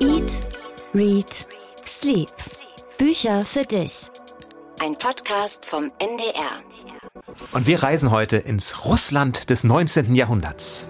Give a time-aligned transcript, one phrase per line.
[0.00, 0.46] Eat,
[0.94, 1.46] Read,
[1.84, 2.28] Sleep.
[2.98, 4.10] Bücher für dich.
[4.80, 6.62] Ein Podcast vom NDR.
[7.52, 10.14] Und wir reisen heute ins Russland des 19.
[10.14, 10.86] Jahrhunderts.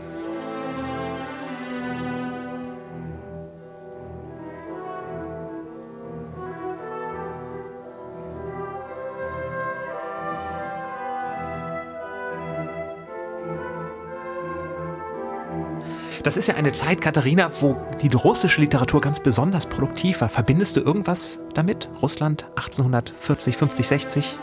[16.23, 20.29] Das ist ja eine Zeit, Katharina, wo die russische Literatur ganz besonders produktiv war.
[20.29, 21.89] Verbindest du irgendwas damit?
[22.03, 24.39] Russland 1840, 50, 60?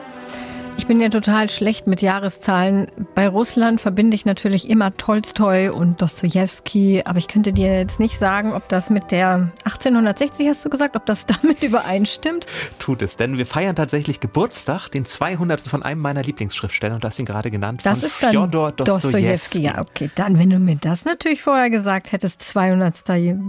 [0.77, 2.87] Ich bin ja total schlecht mit Jahreszahlen.
[3.15, 8.19] Bei Russland verbinde ich natürlich immer Tolstoi und Dostoevsky, aber ich könnte dir jetzt nicht
[8.19, 12.45] sagen, ob das mit der 1860 hast du gesagt, ob das damit übereinstimmt.
[12.77, 15.61] Tut es, denn wir feiern tatsächlich Geburtstag, den 200.
[15.61, 18.71] von einem meiner Lieblingsschriftsteller und du hast ihn gerade genannt, das von ist dann Fjodor
[18.73, 19.61] Dostojewski.
[19.61, 22.95] Ja, okay, dann wenn du mir das natürlich vorher gesagt hättest, 200.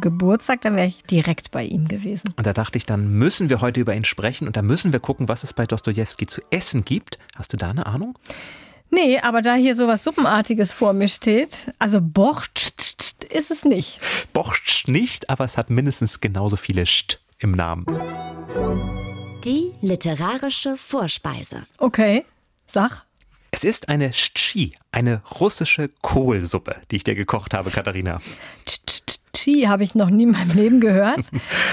[0.00, 2.32] Geburtstag, dann wäre ich direkt bei ihm gewesen.
[2.36, 5.00] Und da dachte ich, dann müssen wir heute über ihn sprechen und da müssen wir
[5.00, 7.15] gucken, was es bei Dostojewski zu essen gibt.
[7.36, 8.18] Hast du da eine Ahnung?
[8.90, 14.00] Nee, aber da hier sowas Suppenartiges vor mir steht, also Borscht ist es nicht.
[14.32, 17.84] Borscht nicht, aber es hat mindestens genauso viele St im Namen.
[19.44, 21.66] Die literarische Vorspeise.
[21.78, 22.24] Okay,
[22.68, 23.04] sag.
[23.50, 28.18] Es ist eine Schi, eine russische Kohlsuppe, die ich dir gekocht habe, Katharina.
[29.32, 31.20] Chi habe ich noch nie in meinem Leben gehört,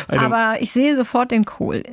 [0.08, 1.84] aber ich sehe sofort den Kohl.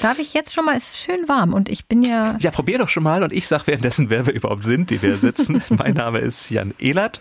[0.00, 0.76] Darf ich jetzt schon mal?
[0.76, 2.36] Es ist schön warm und ich bin ja.
[2.40, 5.16] Ja, probier doch schon mal und ich sag währenddessen, wer wir überhaupt sind, die wir
[5.16, 5.62] sitzen.
[5.68, 7.20] mein Name ist Jan Ehlert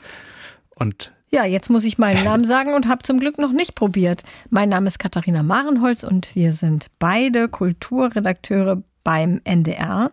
[0.76, 4.24] und ja, jetzt muss ich meinen Namen sagen und habe zum Glück noch nicht probiert.
[4.50, 10.12] Mein Name ist Katharina Marenholz und wir sind beide Kulturredakteure beim NDR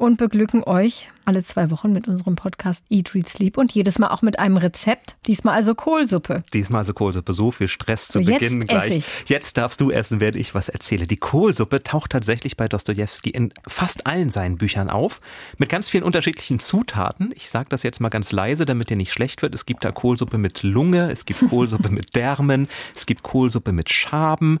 [0.00, 4.08] und beglücken euch alle zwei Wochen mit unserem Podcast Eat, Read, Sleep und jedes Mal
[4.08, 5.16] auch mit einem Rezept.
[5.26, 6.42] Diesmal also Kohlsuppe.
[6.54, 7.34] Diesmal also Kohlsuppe.
[7.34, 9.04] So viel Stress zu so, Beginn gleich.
[9.26, 11.06] Jetzt darfst du essen, während ich was erzähle.
[11.06, 15.20] Die Kohlsuppe taucht tatsächlich bei Dostoevsky in fast allen seinen Büchern auf.
[15.58, 17.32] Mit ganz vielen unterschiedlichen Zutaten.
[17.36, 19.54] Ich sage das jetzt mal ganz leise, damit dir nicht schlecht wird.
[19.54, 23.90] Es gibt da Kohlsuppe mit Lunge, es gibt Kohlsuppe mit Därmen, es gibt Kohlsuppe mit
[23.90, 24.60] Schaben.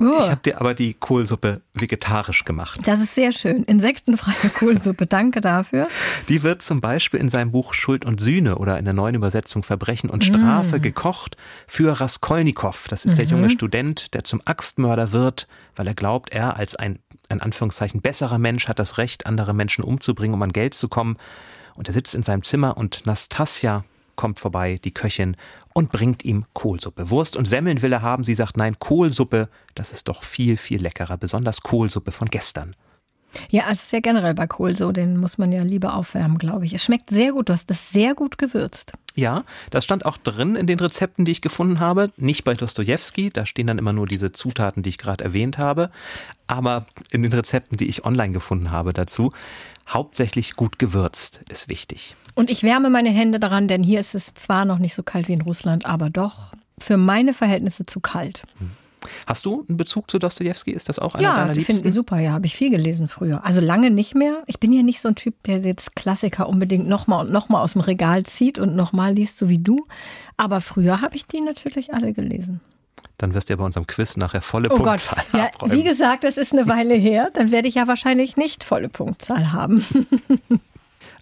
[0.00, 0.18] Uh.
[0.18, 2.80] Ich habe dir aber die Kohlsuppe vegetarisch gemacht.
[2.84, 3.62] Das ist sehr schön.
[3.64, 5.06] Insektenfreie Kohlsuppe.
[5.06, 5.88] Danke dafür.
[6.28, 9.62] Die wird zum Beispiel in seinem Buch Schuld und Sühne oder in der neuen Übersetzung
[9.62, 10.82] Verbrechen und Strafe mm.
[10.82, 12.86] gekocht für Raskolnikow.
[12.88, 13.16] Das ist mhm.
[13.16, 15.46] der junge Student, der zum Axtmörder wird,
[15.76, 19.84] weil er glaubt, er als ein, in Anführungszeichen, besserer Mensch hat das Recht, andere Menschen
[19.84, 21.16] umzubringen, um an Geld zu kommen.
[21.74, 23.84] Und er sitzt in seinem Zimmer und Nastasia,
[24.16, 25.36] kommt vorbei, die Köchin,
[25.74, 27.10] und bringt ihm Kohlsuppe.
[27.10, 28.24] Wurst und Semmeln will er haben.
[28.24, 31.18] Sie sagt, nein, Kohlsuppe, das ist doch viel, viel leckerer.
[31.18, 32.74] Besonders Kohlsuppe von gestern.
[33.50, 36.66] Ja, es ist ja generell bei Kohl so, den muss man ja lieber aufwärmen, glaube
[36.66, 36.74] ich.
[36.74, 38.92] Es schmeckt sehr gut, du hast es sehr gut gewürzt.
[39.16, 42.10] Ja, das stand auch drin in den Rezepten, die ich gefunden habe.
[42.16, 45.90] Nicht bei Dostojewski, da stehen dann immer nur diese Zutaten, die ich gerade erwähnt habe.
[46.48, 49.32] Aber in den Rezepten, die ich online gefunden habe dazu,
[49.88, 52.16] hauptsächlich gut gewürzt ist wichtig.
[52.34, 55.28] Und ich wärme meine Hände daran, denn hier ist es zwar noch nicht so kalt
[55.28, 58.42] wie in Russland, aber doch für meine Verhältnisse zu kalt.
[58.58, 58.72] Hm.
[59.26, 60.72] Hast du einen Bezug zu Dostoevsky?
[60.72, 61.78] Ist das auch einer ja, deiner Liebsten?
[61.78, 63.44] Ja, ich super, ja, habe ich viel gelesen früher.
[63.44, 64.42] Also lange nicht mehr.
[64.46, 67.72] Ich bin ja nicht so ein Typ, der jetzt Klassiker unbedingt nochmal und nochmal aus
[67.72, 69.86] dem Regal zieht und nochmal liest, so wie du.
[70.36, 72.60] Aber früher habe ich die natürlich alle gelesen.
[73.18, 75.40] Dann wirst du ja bei unserem Quiz nachher volle oh Punktzahl Gott.
[75.40, 75.76] Ja, abräumen.
[75.76, 77.30] Wie gesagt, das ist eine Weile her.
[77.32, 79.84] Dann werde ich ja wahrscheinlich nicht volle Punktzahl haben.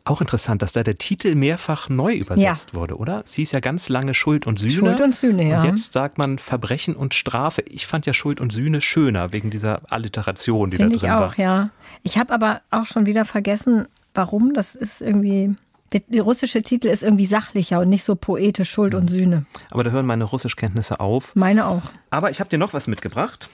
[0.04, 2.78] Auch interessant, dass da der Titel mehrfach neu übersetzt ja.
[2.78, 3.22] wurde, oder?
[3.24, 4.72] Es hieß ja ganz lange Schuld und Sühne.
[4.72, 5.60] Schuld und Sühne, ja.
[5.60, 7.62] Und jetzt sagt man Verbrechen und Strafe.
[7.68, 11.12] Ich fand ja Schuld und Sühne schöner, wegen dieser Alliteration, die Find da drin ich
[11.12, 11.38] auch, war.
[11.38, 11.70] ja.
[12.02, 14.54] Ich habe aber auch schon wieder vergessen, warum.
[14.54, 15.54] Das ist irgendwie.
[15.92, 19.44] Der russische Titel ist irgendwie sachlicher und nicht so poetisch Schuld und Sühne.
[19.70, 21.36] Aber da hören meine Russischkenntnisse auf.
[21.36, 21.82] Meine auch.
[22.08, 23.50] Aber ich habe dir noch was mitgebracht.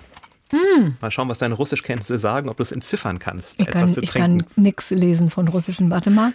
[0.52, 0.92] Mm.
[1.00, 3.60] Mal schauen, was deine Russischkenntnisse sagen, ob du es entziffern kannst.
[3.60, 5.90] Ich kann, ich kann nichts lesen von Russischen.
[5.90, 6.32] Warte mal.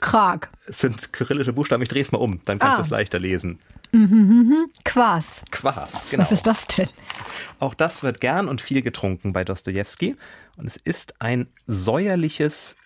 [0.00, 0.50] Krag.
[0.66, 1.82] Es sind kyrillische Buchstaben.
[1.82, 2.76] Ich drehe es mal um, dann kannst ah.
[2.76, 3.58] du es leichter lesen.
[3.90, 5.42] Mhm, Quas.
[5.50, 6.22] Quas, genau.
[6.22, 6.88] Was ist das denn?
[7.58, 10.16] Auch das wird gern und viel getrunken bei Dostoevsky.
[10.56, 12.76] Und es ist ein säuerliches,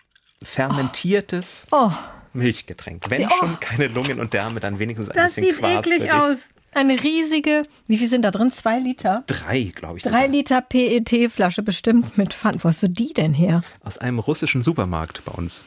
[0.43, 1.91] fermentiertes oh.
[1.91, 1.93] Oh.
[2.33, 3.05] Milchgetränk.
[3.09, 5.73] Wenn Sie, schon keine Lungen und Därme, dann wenigstens ein das bisschen Quas.
[5.73, 6.37] Das sieht eklig aus.
[6.73, 8.51] Eine riesige, wie viel sind da drin?
[8.51, 9.23] Zwei Liter?
[9.27, 10.03] Drei, glaube ich.
[10.03, 10.27] Drei sogar.
[10.27, 12.63] Liter PET-Flasche bestimmt mit Pfand.
[12.63, 13.61] Wo hast du die denn her?
[13.83, 15.65] Aus einem russischen Supermarkt bei uns.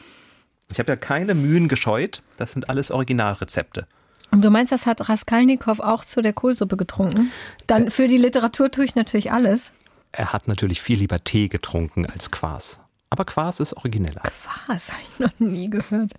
[0.71, 2.21] Ich habe ja keine Mühen gescheut.
[2.37, 3.87] Das sind alles Originalrezepte.
[4.31, 7.31] Und du meinst, das hat Raskolnikow auch zu der Kohlsuppe getrunken?
[7.67, 9.71] Dann für die Literatur tue ich natürlich alles.
[10.11, 12.79] Er hat natürlich viel lieber Tee getrunken als Quas.
[13.09, 14.23] Aber Quas ist origineller.
[14.23, 16.13] Quas habe ich noch nie gehört.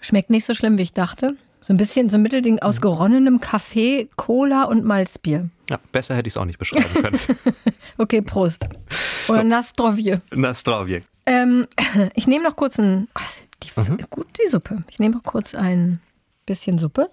[0.00, 1.36] Schmeckt nicht so schlimm, wie ich dachte.
[1.66, 5.50] So ein bisschen so ein Mittelding aus geronnenem Kaffee, Cola und Malzbier.
[5.68, 7.18] Ja, besser hätte ich es auch nicht beschreiben können.
[7.98, 8.64] okay, Prost.
[9.28, 9.48] Oder so.
[9.48, 10.22] Nastrovje.
[10.32, 11.02] Nastrovje.
[11.26, 11.66] Ähm,
[12.14, 13.28] ich nehme noch kurz ein, ach,
[13.64, 13.98] die, mhm.
[14.10, 14.84] gut die Suppe.
[14.88, 16.00] Ich nehme noch kurz ein
[16.46, 17.10] bisschen Suppe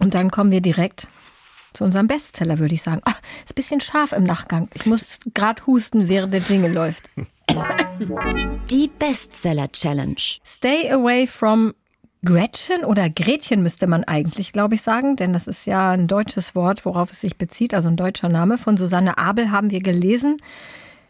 [0.00, 1.06] und dann kommen wir direkt
[1.72, 3.00] zu unserem Bestseller, würde ich sagen.
[3.04, 4.68] Ach, ist ein bisschen scharf im Nachgang.
[4.74, 7.04] Ich muss gerade husten, während der Jingle läuft.
[8.68, 10.16] Die Bestseller Challenge.
[10.44, 11.74] Stay away from
[12.24, 16.54] Gretchen oder Gretchen müsste man eigentlich, glaube ich, sagen, denn das ist ja ein deutsches
[16.54, 18.58] Wort, worauf es sich bezieht, also ein deutscher Name.
[18.58, 20.36] Von Susanne Abel haben wir gelesen.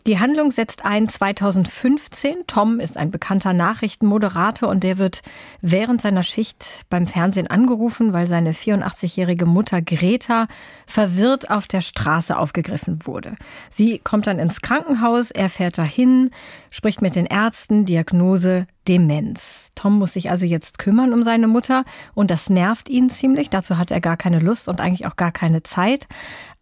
[0.07, 2.47] Die Handlung setzt ein 2015.
[2.47, 5.21] Tom ist ein bekannter Nachrichtenmoderator und der wird
[5.61, 10.47] während seiner Schicht beim Fernsehen angerufen, weil seine 84-jährige Mutter Greta
[10.87, 13.37] verwirrt auf der Straße aufgegriffen wurde.
[13.69, 16.31] Sie kommt dann ins Krankenhaus, er fährt dahin,
[16.71, 19.71] spricht mit den Ärzten, Diagnose Demenz.
[19.75, 21.85] Tom muss sich also jetzt kümmern um seine Mutter
[22.15, 23.51] und das nervt ihn ziemlich.
[23.51, 26.07] Dazu hat er gar keine Lust und eigentlich auch gar keine Zeit.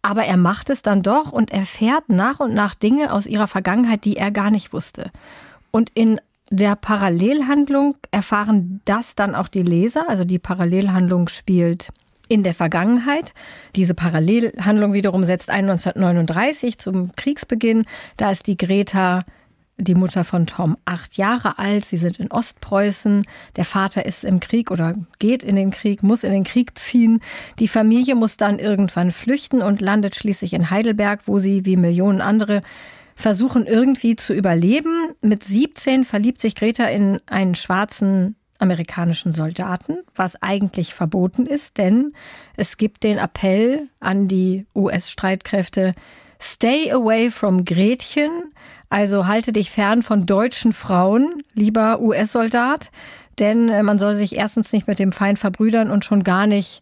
[0.01, 4.05] Aber er macht es dann doch und erfährt nach und nach Dinge aus ihrer Vergangenheit,
[4.05, 5.11] die er gar nicht wusste.
[5.71, 6.19] Und in
[6.49, 10.09] der Parallelhandlung erfahren das dann auch die Leser.
[10.09, 11.89] Also die Parallelhandlung spielt
[12.27, 13.33] in der Vergangenheit.
[13.75, 17.85] Diese Parallelhandlung wiederum setzt ein 1939 zum Kriegsbeginn.
[18.17, 19.25] Da ist die Greta
[19.79, 21.85] die Mutter von Tom acht Jahre alt.
[21.85, 23.25] Sie sind in Ostpreußen.
[23.55, 27.21] Der Vater ist im Krieg oder geht in den Krieg, muss in den Krieg ziehen.
[27.59, 32.21] Die Familie muss dann irgendwann flüchten und landet schließlich in Heidelberg, wo sie wie Millionen
[32.21, 32.61] andere
[33.15, 35.13] versuchen irgendwie zu überleben.
[35.21, 42.13] Mit 17 verliebt sich Greta in einen schwarzen amerikanischen Soldaten, was eigentlich verboten ist, denn
[42.57, 45.95] es gibt den Appell an die US-Streitkräfte,
[46.41, 48.53] Stay away from Gretchen,
[48.89, 52.91] also halte dich fern von deutschen Frauen, lieber US-Soldat,
[53.37, 56.81] denn äh, man soll sich erstens nicht mit dem Feind verbrüdern und schon gar nicht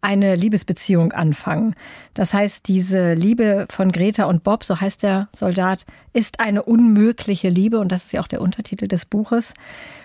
[0.00, 1.74] eine Liebesbeziehung anfangen.
[2.14, 7.48] Das heißt, diese Liebe von Greta und Bob, so heißt der Soldat, ist eine unmögliche
[7.48, 9.54] Liebe und das ist ja auch der Untertitel des Buches.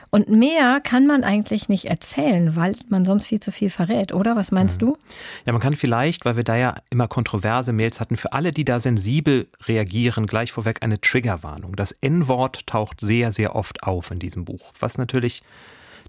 [0.10, 4.36] Und mehr kann man eigentlich nicht erzählen, weil man sonst viel zu viel verrät, oder?
[4.36, 4.88] Was meinst mhm.
[4.88, 4.98] du?
[5.46, 8.66] Ja, man kann vielleicht, weil wir da ja immer kontroverse Mails hatten, für alle, die
[8.66, 11.76] da sensibel reagieren, gleich vorweg eine Triggerwarnung.
[11.76, 15.44] Das N-Wort taucht sehr, sehr oft auf in diesem Buch, was natürlich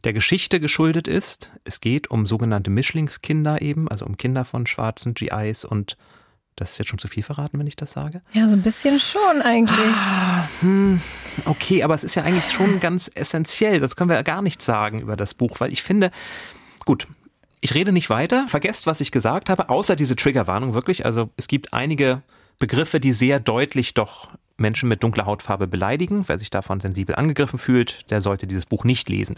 [0.05, 1.53] der Geschichte geschuldet ist.
[1.65, 5.97] Es geht um sogenannte Mischlingskinder eben, also um Kinder von schwarzen GIs und
[6.59, 8.21] das ist jetzt schon zu viel verraten, wenn ich das sage.
[8.33, 9.79] Ja, so ein bisschen schon eigentlich.
[9.79, 11.01] Ah, hm,
[11.45, 13.79] okay, aber es ist ja eigentlich schon ganz essentiell.
[13.79, 16.11] Das können wir ja gar nicht sagen über das Buch, weil ich finde,
[16.85, 17.07] gut,
[17.61, 21.07] ich rede nicht weiter, vergesst, was ich gesagt habe, außer diese Triggerwarnung wirklich.
[21.07, 22.23] Also es gibt einige
[22.59, 26.25] Begriffe, die sehr deutlich doch Menschen mit dunkler Hautfarbe beleidigen.
[26.27, 29.37] Wer sich davon sensibel angegriffen fühlt, der sollte dieses Buch nicht lesen.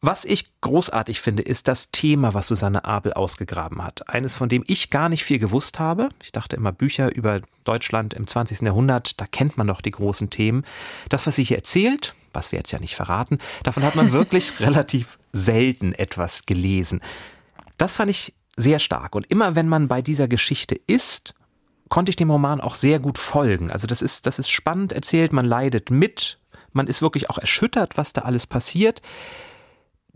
[0.00, 4.08] Was ich großartig finde, ist das Thema, was Susanne Abel ausgegraben hat.
[4.08, 6.08] Eines, von dem ich gar nicht viel gewusst habe.
[6.22, 8.60] Ich dachte immer, Bücher über Deutschland im 20.
[8.60, 10.64] Jahrhundert, da kennt man doch die großen Themen.
[11.08, 14.60] Das, was sie hier erzählt, was wir jetzt ja nicht verraten, davon hat man wirklich
[14.60, 17.00] relativ selten etwas gelesen.
[17.76, 19.16] Das fand ich sehr stark.
[19.16, 21.34] Und immer wenn man bei dieser Geschichte ist,
[21.88, 23.72] konnte ich dem Roman auch sehr gut folgen.
[23.72, 26.38] Also das ist, das ist spannend erzählt, man leidet mit,
[26.72, 29.02] man ist wirklich auch erschüttert, was da alles passiert.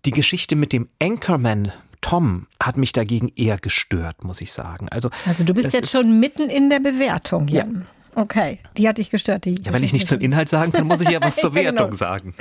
[0.04, 4.88] Die Geschichte mit dem Anchorman Tom hat mich dagegen eher gestört, muss ich sagen.
[4.88, 7.68] Also, also du bist jetzt schon mitten in der Bewertung hier.
[7.72, 7.82] Ja.
[8.14, 9.46] Okay, die hat dich gestört.
[9.46, 11.80] Die ja, wenn ich nicht zum Inhalt sagen kann, muss ich ja was zur genau.
[11.80, 12.34] Wertung sagen.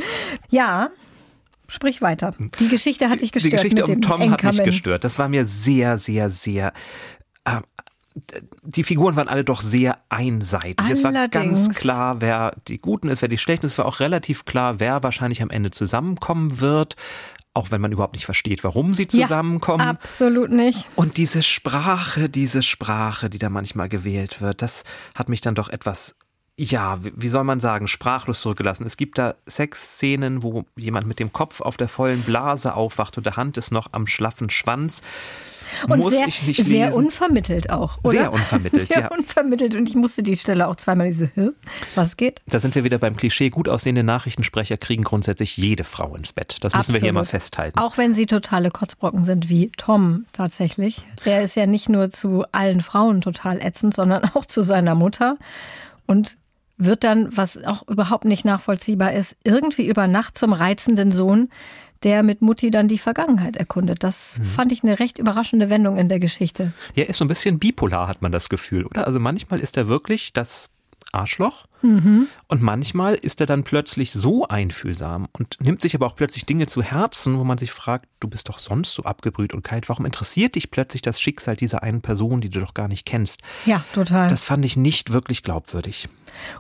[0.50, 0.90] Ja,
[1.68, 2.34] sprich weiter.
[2.60, 3.54] Die Geschichte hat dich gestört.
[3.54, 4.44] Die Geschichte um Tom Anchorman.
[4.44, 5.04] hat mich gestört.
[5.04, 6.74] Das war mir sehr, sehr, sehr
[7.46, 7.62] äh,
[8.64, 10.80] die Figuren waren alle doch sehr einseitig.
[10.80, 10.98] Allerdings.
[11.00, 13.74] Es war ganz klar, wer die Guten ist, wer die Schlechten ist.
[13.74, 16.98] Es war auch relativ klar, wer wahrscheinlich am Ende zusammenkommen wird
[17.54, 19.84] auch wenn man überhaupt nicht versteht, warum sie zusammenkommen.
[19.84, 20.88] Ja, absolut nicht.
[20.96, 24.84] Und diese Sprache, diese Sprache, die da manchmal gewählt wird, das
[25.16, 26.16] hat mich dann doch etwas
[26.58, 28.86] ja, wie soll man sagen, sprachlos zurückgelassen.
[28.86, 33.26] Es gibt da Sexszenen, wo jemand mit dem Kopf auf der vollen Blase aufwacht und
[33.26, 35.02] der Hand ist noch am schlaffen Schwanz.
[35.88, 38.20] Und Muss sehr, ich nicht sehr unvermittelt auch, oder?
[38.20, 39.08] Sehr unvermittelt, sehr ja.
[39.10, 39.76] unvermittelt.
[39.76, 41.32] Und ich musste die Stelle auch zweimal diese,
[41.96, 42.42] was geht?
[42.48, 43.50] Da sind wir wieder beim Klischee.
[43.50, 46.58] Gut aussehende Nachrichtensprecher kriegen grundsätzlich jede Frau ins Bett.
[46.62, 47.02] Das müssen Absolut.
[47.02, 47.80] wir hier mal festhalten.
[47.80, 51.06] Auch wenn sie totale Kotzbrocken sind, wie Tom tatsächlich.
[51.26, 55.38] Der ist ja nicht nur zu allen Frauen total ätzend, sondern auch zu seiner Mutter.
[56.08, 56.38] Und
[56.78, 61.50] wird dann, was auch überhaupt nicht nachvollziehbar ist, irgendwie über Nacht zum reizenden Sohn,
[62.04, 64.04] der mit Mutti dann die Vergangenheit erkundet.
[64.04, 64.44] Das mhm.
[64.46, 66.74] fand ich eine recht überraschende Wendung in der Geschichte.
[66.96, 69.06] Ja, ist so ein bisschen bipolar, hat man das Gefühl, oder?
[69.06, 70.70] Also manchmal ist er wirklich das
[71.12, 72.28] Arschloch Mhm.
[72.48, 76.68] Und manchmal ist er dann plötzlich so einfühlsam und nimmt sich aber auch plötzlich Dinge
[76.68, 79.90] zu Herzen, wo man sich fragt, du bist doch sonst so abgebrüht und kalt.
[79.90, 83.42] Warum interessiert dich plötzlich das Schicksal dieser einen Person, die du doch gar nicht kennst?
[83.66, 84.30] Ja, total.
[84.30, 86.10] Das fand ich nicht wirklich glaubwürdig.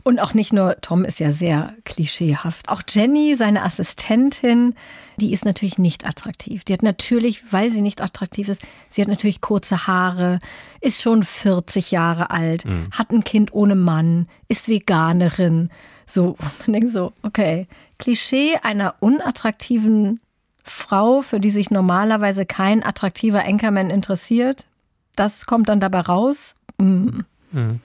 [0.03, 2.69] Und auch nicht nur Tom ist ja sehr klischeehaft.
[2.69, 4.75] Auch Jenny, seine Assistentin,
[5.17, 6.63] die ist natürlich nicht attraktiv.
[6.63, 10.39] Die hat natürlich, weil sie nicht attraktiv ist, sie hat natürlich kurze Haare,
[10.81, 12.89] ist schon 40 Jahre alt, mhm.
[12.91, 14.67] hat ein Kind ohne Mann, ist
[15.11, 15.69] Veganerin.
[16.05, 17.67] So, man denkt so, okay,
[17.99, 20.19] Klischee einer unattraktiven
[20.63, 24.65] Frau, für die sich normalerweise kein attraktiver Enkerman interessiert,
[25.15, 26.55] das kommt dann dabei raus.
[26.79, 27.25] Mhm.
[27.51, 27.81] Mhm.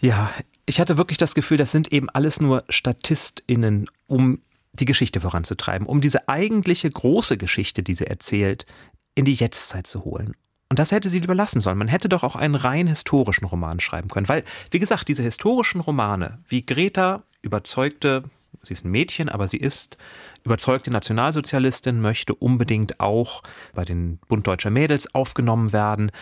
[0.00, 0.30] Ja,
[0.66, 4.40] ich hatte wirklich das Gefühl, das sind eben alles nur StatistInnen, um
[4.72, 8.66] die Geschichte voranzutreiben, um diese eigentliche große Geschichte, die sie erzählt,
[9.14, 10.34] in die Jetztzeit zu holen.
[10.70, 11.78] Und das hätte sie lieber lassen sollen.
[11.78, 14.28] Man hätte doch auch einen rein historischen Roman schreiben können.
[14.28, 18.22] Weil, wie gesagt, diese historischen Romane, wie Greta überzeugte,
[18.62, 19.98] sie ist ein Mädchen, aber sie ist
[20.44, 23.42] überzeugte Nationalsozialistin, möchte unbedingt auch
[23.74, 26.12] bei den Bund Deutscher Mädels aufgenommen werden.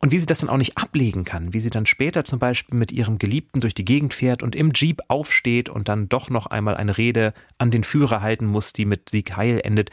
[0.00, 2.78] Und wie sie das dann auch nicht ablegen kann, wie sie dann später zum Beispiel
[2.78, 6.44] mit ihrem Geliebten durch die Gegend fährt und im Jeep aufsteht und dann doch noch
[6.44, 9.88] einmal eine Rede an den Führer halten muss, die mit Sieg Heil endet.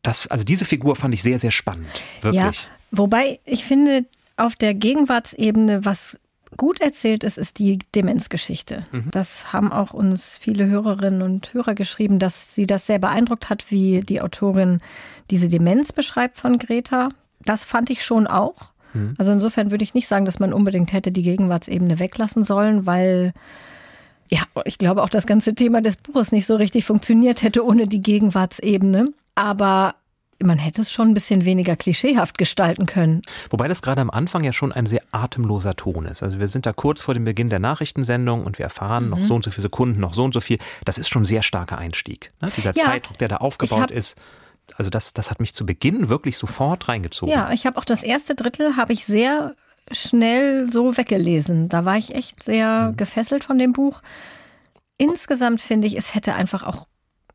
[0.00, 1.90] Das, also diese Figur fand ich sehr, sehr spannend.
[2.22, 2.62] Wirklich.
[2.62, 4.04] Ja, wobei ich finde,
[4.36, 6.18] auf der Gegenwartsebene, was
[6.56, 8.84] gut erzählt ist, ist die Demenzgeschichte.
[8.92, 9.10] Mhm.
[9.12, 13.70] Das haben auch uns viele Hörerinnen und Hörer geschrieben, dass sie das sehr beeindruckt hat,
[13.70, 14.80] wie die Autorin
[15.30, 17.10] diese Demenz beschreibt von Greta.
[17.44, 18.70] Das fand ich schon auch.
[18.94, 19.14] Mhm.
[19.18, 23.32] Also insofern würde ich nicht sagen, dass man unbedingt hätte die Gegenwartsebene weglassen sollen, weil
[24.28, 27.86] ja, ich glaube auch das ganze Thema des Buches nicht so richtig funktioniert hätte ohne
[27.86, 29.12] die Gegenwartsebene.
[29.34, 29.94] Aber
[30.42, 33.22] man hätte es schon ein bisschen weniger klischeehaft gestalten können.
[33.50, 36.22] Wobei das gerade am Anfang ja schon ein sehr atemloser Ton ist.
[36.22, 39.10] Also wir sind da kurz vor dem Beginn der Nachrichtensendung und wir erfahren mhm.
[39.10, 40.58] noch so und so viele Sekunden, noch so und so viel.
[40.84, 42.32] Das ist schon ein sehr starker Einstieg.
[42.40, 42.50] Ne?
[42.56, 44.16] Dieser ja, Zeitdruck, der da aufgebaut ist
[44.76, 47.32] also das, das hat mich zu Beginn wirklich sofort reingezogen.
[47.34, 49.54] Ja, ich habe auch das erste Drittel habe ich sehr
[49.90, 51.68] schnell so weggelesen.
[51.68, 52.96] Da war ich echt sehr mhm.
[52.96, 54.02] gefesselt von dem Buch.
[54.96, 56.86] Insgesamt finde ich, es hätte einfach auch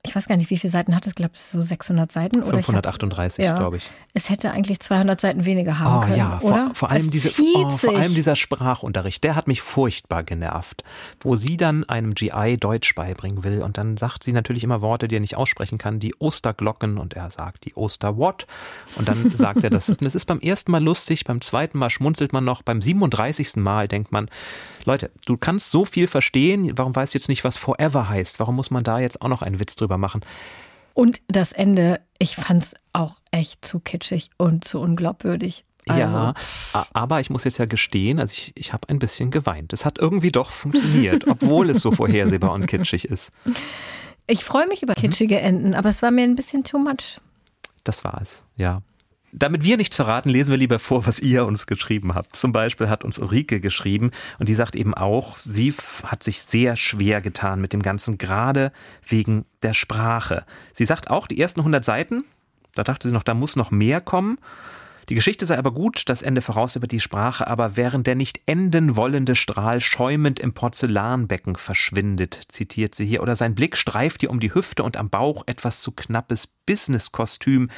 [0.05, 2.43] ich weiß gar nicht, wie viele Seiten hat es, glaube ich, so 600 Seiten?
[2.43, 3.89] Oder 538, ja, glaube ich.
[4.13, 6.65] Es hätte eigentlich 200 Seiten weniger haben oh, können, ja, oder?
[6.67, 10.83] Vor, vor allem diese, oh, vor allem dieser Sprachunterricht, der hat mich furchtbar genervt.
[11.19, 15.07] Wo sie dann einem GI Deutsch beibringen will und dann sagt sie natürlich immer Worte,
[15.07, 18.47] die er nicht aussprechen kann, die Osterglocken und er sagt die Osterwhat
[18.95, 19.89] und dann sagt er das.
[19.89, 23.57] Und es ist beim ersten Mal lustig, beim zweiten Mal schmunzelt man noch, beim 37.
[23.57, 24.29] Mal denkt man,
[24.85, 28.39] Leute, du kannst so viel verstehen, warum weißt du jetzt nicht, was Forever heißt?
[28.39, 30.21] Warum muss man da jetzt auch noch einen Witz drüber machen?
[30.93, 35.65] Und das Ende, ich fand es auch echt zu kitschig und zu unglaubwürdig.
[35.87, 36.17] Also.
[36.17, 36.33] Ja,
[36.93, 39.71] aber ich muss jetzt ja gestehen, also ich, ich habe ein bisschen geweint.
[39.73, 43.31] Es hat irgendwie doch funktioniert, obwohl es so vorhersehbar und kitschig ist.
[44.25, 47.19] Ich freue mich über kitschige Enden, aber es war mir ein bisschen too much.
[47.83, 48.81] Das war es, ja.
[49.37, 52.37] Damit wir nichts verraten, lesen wir lieber vor, was ihr uns geschrieben habt.
[52.37, 55.73] Zum Beispiel hat uns Ulrike geschrieben und die sagt eben auch, sie
[56.03, 58.71] hat sich sehr schwer getan mit dem Ganzen, gerade
[59.05, 60.45] wegen der Sprache.
[60.71, 62.23] Sie sagt auch, die ersten 100 Seiten,
[62.75, 64.37] da dachte sie noch, da muss noch mehr kommen.
[65.09, 68.41] Die Geschichte sei aber gut, das Ende voraus über die Sprache, aber während der nicht
[68.47, 74.31] enden wollende Strahl schäumend im Porzellanbecken verschwindet, zitiert sie hier, oder sein Blick streift ihr
[74.31, 77.69] um die Hüfte und am Bauch etwas zu knappes Business-Kostüm.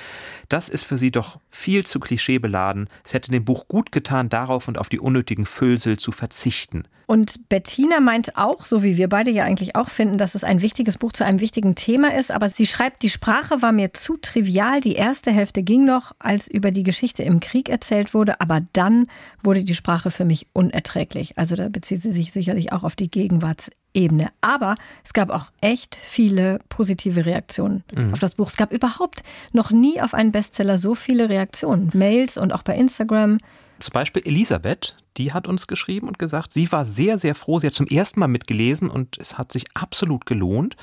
[0.47, 2.89] Das ist für sie doch viel zu klischeebeladen.
[3.03, 6.83] Es hätte dem Buch gut getan, darauf und auf die unnötigen Füllsel zu verzichten.
[7.07, 10.61] Und Bettina meint auch, so wie wir beide ja eigentlich auch finden, dass es ein
[10.61, 12.31] wichtiges Buch zu einem wichtigen Thema ist.
[12.31, 14.81] Aber sie schreibt, die Sprache war mir zu trivial.
[14.81, 18.41] Die erste Hälfte ging noch, als über die Geschichte im Krieg erzählt wurde.
[18.41, 19.07] Aber dann
[19.41, 21.37] wurde die Sprache für mich unerträglich.
[21.37, 24.27] Also da bezieht sie sich sicherlich auch auf die Gegenwartsebene.
[24.41, 28.11] Aber es gab auch echt viele positive Reaktionen mhm.
[28.11, 28.49] auf das Buch.
[28.49, 29.23] Es gab überhaupt
[29.53, 31.89] noch nie auf einen Bestseller so viele Reaktionen.
[31.93, 33.37] Mails und auch bei Instagram.
[33.79, 37.59] Zum Beispiel Elisabeth, die hat uns geschrieben und gesagt, sie war sehr, sehr froh.
[37.59, 40.75] Sie hat zum ersten Mal mitgelesen und es hat sich absolut gelohnt.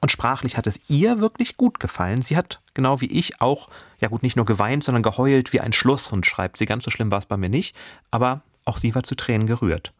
[0.00, 2.22] Und sprachlich hat es ihr wirklich gut gefallen.
[2.22, 3.68] Sie hat, genau wie ich, auch,
[4.00, 6.66] ja gut, nicht nur geweint, sondern geheult wie ein Schlusshund, schreibt sie.
[6.66, 7.76] Ganz so schlimm war es bei mir nicht.
[8.10, 9.92] Aber auch sie war zu Tränen gerührt.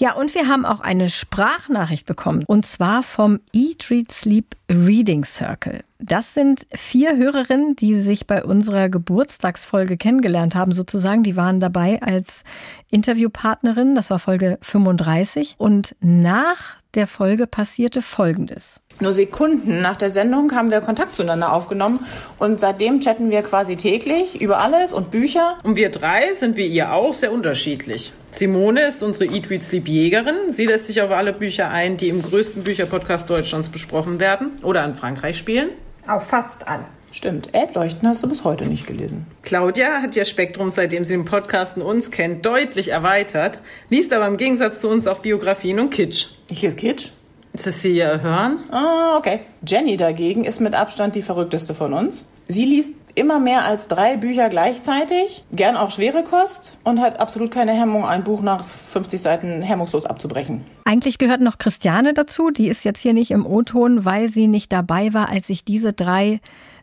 [0.00, 2.42] Ja, und wir haben auch eine Sprachnachricht bekommen.
[2.46, 5.84] Und zwar vom Eat, Read, Sleep Reading Circle.
[5.98, 11.22] Das sind vier Hörerinnen, die sich bei unserer Geburtstagsfolge kennengelernt haben, sozusagen.
[11.22, 12.44] Die waren dabei als
[12.88, 13.94] Interviewpartnerin.
[13.94, 15.56] Das war Folge 35.
[15.58, 18.80] Und nach der Folge passierte Folgendes.
[19.00, 22.00] Nur Sekunden nach der Sendung haben wir Kontakt zueinander aufgenommen
[22.38, 25.58] und seitdem chatten wir quasi täglich über alles und Bücher.
[25.62, 28.12] Und wir drei sind wie ihr auch sehr unterschiedlich.
[28.30, 30.52] Simone ist unsere Eat, Read, Sleep Jägerin.
[30.52, 34.84] Sie lässt sich auf alle Bücher ein, die im größten Bücherpodcast Deutschlands besprochen werden oder
[34.84, 35.70] in Frankreich spielen.
[36.06, 36.84] Auf fast alle.
[37.12, 39.26] Stimmt, Elbleuchten hast du bis heute nicht gelesen.
[39.42, 44.28] Claudia hat ihr Spektrum, seitdem sie den Podcast und uns kennt, deutlich erweitert, liest aber
[44.28, 46.28] im Gegensatz zu uns auch Biografien und Kitsch.
[46.48, 47.08] Ich lese Kitsch?
[47.56, 48.58] Cecilia hören?
[48.70, 49.40] Ah, okay.
[49.66, 52.26] Jenny dagegen ist mit Abstand die verrückteste von uns.
[52.48, 57.50] Sie liest immer mehr als drei Bücher gleichzeitig, gern auch schwere Kost und hat absolut
[57.50, 60.64] keine Hemmung, ein Buch nach 50 Seiten hemmungslos abzubrechen.
[60.84, 62.50] Eigentlich gehört noch Christiane dazu.
[62.50, 65.92] Die ist jetzt hier nicht im O-Ton, weil sie nicht dabei war, als sich diese
[65.92, 66.40] drei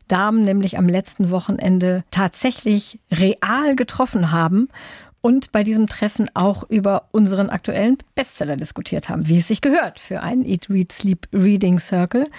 [0.07, 4.69] Damen nämlich am letzten Wochenende tatsächlich real getroffen haben
[5.27, 9.99] und bei diesem Treffen auch über unseren aktuellen Bestseller diskutiert haben, wie es sich gehört
[9.99, 12.29] für einen Eat, Read, Sleep Reading Circle.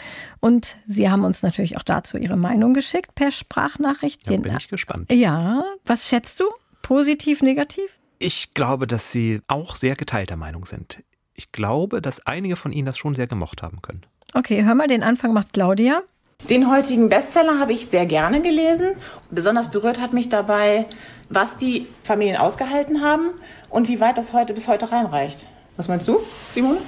[0.40, 4.22] Und sie haben uns natürlich auch dazu ihre Meinung geschickt per Sprachnachricht.
[4.24, 5.12] Ja, bin ich gespannt.
[5.12, 6.44] Ja, was schätzt du?
[6.80, 7.90] Positiv, negativ?
[8.18, 11.02] Ich glaube, dass sie auch sehr geteilter Meinung sind.
[11.34, 14.00] Ich glaube, dass einige von ihnen das schon sehr gemocht haben können.
[14.32, 16.00] Okay, hör mal, den Anfang macht Claudia.
[16.48, 18.92] Den heutigen Bestseller habe ich sehr gerne gelesen.
[19.30, 20.86] Besonders berührt hat mich dabei,
[21.28, 23.30] was die Familien ausgehalten haben
[23.68, 25.46] und wie weit das heute bis heute reinreicht.
[25.76, 26.20] Was meinst du,
[26.54, 26.78] Simone?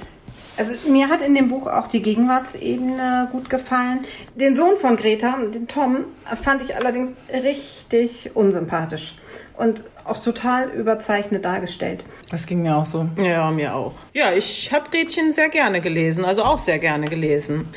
[0.57, 4.05] Also mir hat in dem Buch auch die Gegenwartsebene gut gefallen.
[4.35, 6.05] Den Sohn von Greta, den Tom,
[6.41, 9.13] fand ich allerdings richtig unsympathisch
[9.57, 12.03] und auch total überzeichnet dargestellt.
[12.31, 13.07] Das ging mir auch so.
[13.17, 13.93] Ja, mir auch.
[14.13, 17.69] Ja, ich habe Gretchen sehr gerne gelesen, also auch sehr gerne gelesen.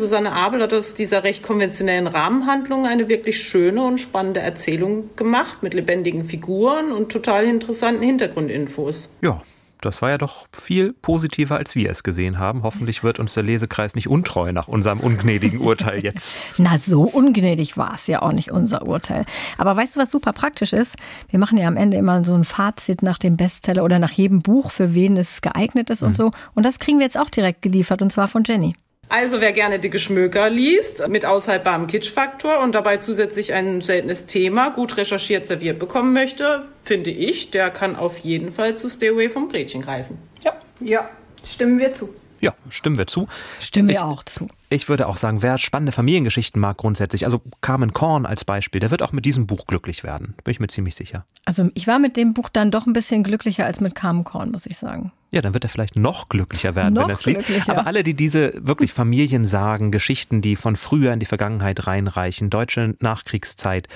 [0.00, 5.62] Susanne Abel hat aus dieser recht konventionellen Rahmenhandlung eine wirklich schöne und spannende Erzählung gemacht
[5.62, 9.10] mit lebendigen Figuren und total interessanten Hintergrundinfos.
[9.20, 9.42] Ja,
[9.80, 12.62] das war ja doch viel positiver, als wir es gesehen haben.
[12.62, 16.38] Hoffentlich wird uns der Lesekreis nicht untreu nach unserem ungnädigen Urteil jetzt.
[16.58, 19.24] Na, so ungnädig war es ja auch nicht unser Urteil.
[19.56, 20.96] Aber weißt du, was super praktisch ist?
[21.30, 24.42] Wir machen ja am Ende immer so ein Fazit nach dem Bestseller oder nach jedem
[24.42, 26.08] Buch, für wen es geeignet ist mhm.
[26.08, 26.30] und so.
[26.54, 28.74] Und das kriegen wir jetzt auch direkt geliefert und zwar von Jenny.
[29.10, 34.70] Also wer gerne die Geschmöker liest, mit aushaltbarem Kitschfaktor und dabei zusätzlich ein seltenes Thema
[34.70, 39.28] gut recherchiert serviert bekommen möchte, finde ich, der kann auf jeden Fall zu Stay Away
[39.28, 40.16] vom Gretchen greifen.
[40.44, 41.10] Ja, ja,
[41.44, 42.14] stimmen wir zu.
[42.40, 43.26] Ja, stimmen wir zu.
[43.58, 44.46] Stimmen wir auch zu.
[44.68, 48.92] Ich würde auch sagen, wer spannende Familiengeschichten mag grundsätzlich, also Carmen Korn als Beispiel, der
[48.92, 50.34] wird auch mit diesem Buch glücklich werden.
[50.44, 51.26] Bin ich mir ziemlich sicher.
[51.44, 54.52] Also ich war mit dem Buch dann doch ein bisschen glücklicher als mit Carmen Korn,
[54.52, 55.10] muss ich sagen.
[55.32, 57.68] Ja, dann wird er vielleicht noch glücklicher werden, noch wenn er fliegt.
[57.68, 62.50] Aber alle, die diese wirklich Familien sagen, Geschichten, die von früher in die Vergangenheit reinreichen,
[62.50, 63.88] deutsche Nachkriegszeit,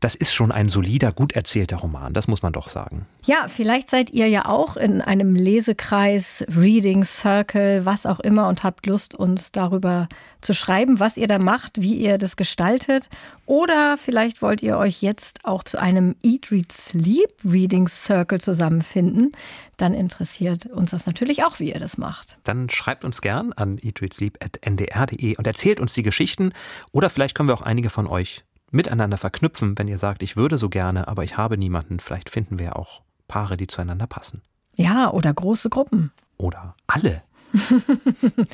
[0.00, 3.06] das ist schon ein solider, gut erzählter Roman, das muss man doch sagen.
[3.24, 8.62] Ja, vielleicht seid ihr ja auch in einem Lesekreis, Reading Circle, was auch immer und
[8.62, 10.08] habt Lust, uns darüber
[10.40, 13.08] zu schreiben, was ihr da macht, wie ihr das gestaltet.
[13.46, 19.32] Oder vielleicht wollt ihr euch jetzt auch zu einem Eat, Read, Sleep Reading Circle zusammenfinden.
[19.76, 22.38] Dann interessiert uns das natürlich auch, wie ihr das macht.
[22.44, 26.52] Dann schreibt uns gern an eatreadsleep.ndr.de und erzählt uns die Geschichten.
[26.92, 28.44] Oder vielleicht können wir auch einige von euch
[28.76, 31.98] miteinander verknüpfen, wenn ihr sagt, ich würde so gerne, aber ich habe niemanden.
[31.98, 34.42] Vielleicht finden wir auch Paare, die zueinander passen.
[34.76, 36.12] Ja, oder große Gruppen.
[36.36, 37.22] Oder alle.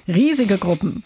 [0.08, 1.04] Riesige Gruppen.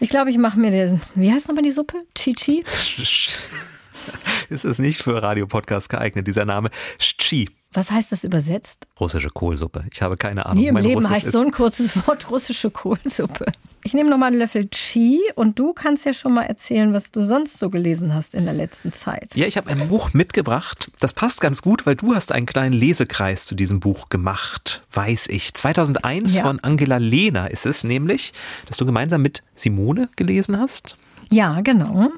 [0.00, 1.98] Ich glaube, ich mache mir den, wie heißt nochmal die Suppe?
[2.14, 2.64] Chichi?
[4.48, 6.70] ist es nicht für Radiopodcast geeignet, dieser Name.
[6.98, 7.48] Chi.
[7.72, 8.86] Was heißt das übersetzt?
[8.98, 9.84] Russische Kohlsuppe.
[9.92, 10.62] Ich habe keine Ahnung.
[10.62, 13.46] Nie im Leben Russisch heißt so ein kurzes Wort russische Kohlsuppe.
[13.88, 17.24] Ich nehme nochmal einen Löffel Chi und du kannst ja schon mal erzählen, was du
[17.24, 19.34] sonst so gelesen hast in der letzten Zeit.
[19.34, 20.90] Ja, ich habe ein Buch mitgebracht.
[21.00, 25.28] Das passt ganz gut, weil du hast einen kleinen Lesekreis zu diesem Buch gemacht, weiß
[25.30, 25.54] ich.
[25.54, 26.42] 2001 ja.
[26.42, 28.34] von Angela Lehner ist es nämlich,
[28.66, 30.98] dass du gemeinsam mit Simone gelesen hast.
[31.30, 32.10] Ja, genau.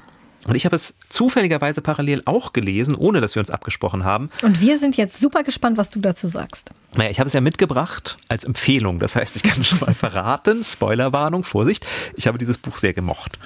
[0.46, 4.30] Und ich habe es zufälligerweise parallel auch gelesen, ohne dass wir uns abgesprochen haben.
[4.42, 6.70] Und wir sind jetzt super gespannt, was du dazu sagst.
[6.94, 8.98] Naja, ich habe es ja mitgebracht als Empfehlung.
[8.98, 13.38] Das heißt, ich kann schon mal verraten, Spoilerwarnung, Vorsicht, ich habe dieses Buch sehr gemocht.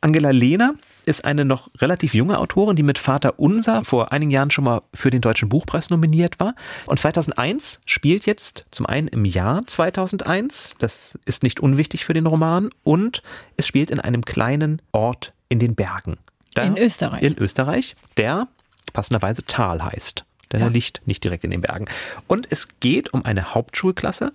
[0.00, 4.50] Angela Lehner ist eine noch relativ junge Autorin, die mit Vater Unser vor einigen Jahren
[4.50, 6.54] schon mal für den Deutschen Buchpreis nominiert war.
[6.86, 12.26] Und 2001 spielt jetzt zum einen im Jahr 2001, das ist nicht unwichtig für den
[12.26, 13.22] Roman, und
[13.56, 16.18] es spielt in einem kleinen Ort in den Bergen.
[16.54, 17.22] Da, in Österreich.
[17.22, 18.48] In Österreich, der
[18.92, 20.24] passenderweise Tal heißt.
[20.52, 20.66] Denn ja.
[20.66, 21.86] er liegt nicht direkt in den Bergen.
[22.26, 24.32] Und es geht um eine Hauptschulklasse.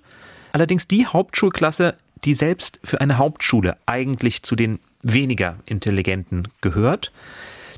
[0.51, 1.95] Allerdings die Hauptschulklasse,
[2.25, 7.11] die selbst für eine Hauptschule eigentlich zu den weniger Intelligenten gehört.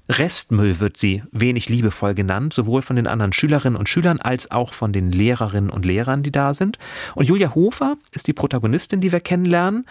[0.09, 4.73] Restmüll wird sie wenig liebevoll genannt, sowohl von den anderen Schülerinnen und Schülern als auch
[4.73, 6.77] von den Lehrerinnen und Lehrern, die da sind.
[7.15, 9.85] Und Julia Hofer ist die Protagonistin, die wir kennenlernen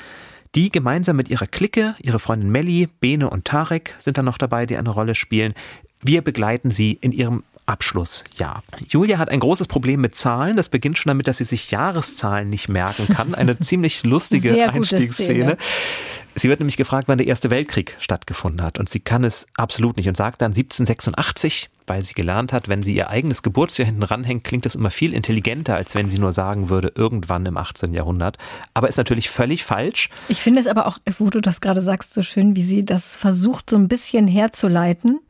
[0.55, 4.67] Die gemeinsam mit ihrer Clique, ihre Freundin Melli, Bene und Tarek sind dann noch dabei,
[4.67, 5.55] die eine Rolle spielen.
[6.03, 8.62] Wir begleiten sie in ihrem Abschlussjahr.
[8.88, 10.57] Julia hat ein großes Problem mit Zahlen.
[10.57, 13.35] Das beginnt schon damit, dass sie sich Jahreszahlen nicht merken kann.
[13.35, 15.57] Eine ziemlich lustige Einstiegsszene.
[16.35, 18.79] Sie wird nämlich gefragt, wann der Erste Weltkrieg stattgefunden hat.
[18.79, 22.83] Und sie kann es absolut nicht und sagt dann 1786, weil sie gelernt hat, wenn
[22.83, 26.33] sie ihr eigenes Geburtsjahr hinten ranhängt, klingt das immer viel intelligenter, als wenn sie nur
[26.33, 27.92] sagen würde, irgendwann im 18.
[27.92, 28.38] Jahrhundert.
[28.73, 30.09] Aber ist natürlich völlig falsch.
[30.29, 33.14] Ich finde es aber auch, wo du das gerade sagst, so schön, wie sie das
[33.14, 35.21] versucht, so ein bisschen herzuleiten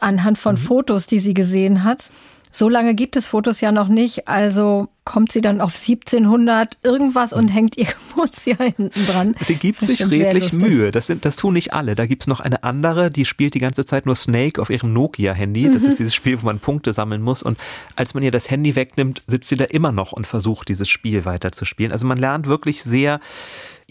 [0.00, 0.60] anhand von mhm.
[0.60, 2.10] Fotos, die sie gesehen hat.
[2.52, 7.32] So lange gibt es Fotos ja noch nicht, also kommt sie dann auf 1700 irgendwas
[7.32, 7.48] und mhm.
[7.48, 9.34] hängt ihr Geburtsjahr hinten dran.
[9.40, 10.92] Sie gibt sich redlich Mühe.
[10.92, 11.94] Das, sind, das tun nicht alle.
[11.94, 14.92] Da gibt es noch eine andere, die spielt die ganze Zeit nur Snake auf ihrem
[14.92, 15.70] Nokia-Handy.
[15.72, 15.88] Das mhm.
[15.88, 17.42] ist dieses Spiel, wo man Punkte sammeln muss.
[17.42, 17.58] Und
[17.96, 21.24] als man ihr das Handy wegnimmt, sitzt sie da immer noch und versucht, dieses Spiel
[21.24, 21.90] weiterzuspielen.
[21.90, 23.18] Also man lernt wirklich sehr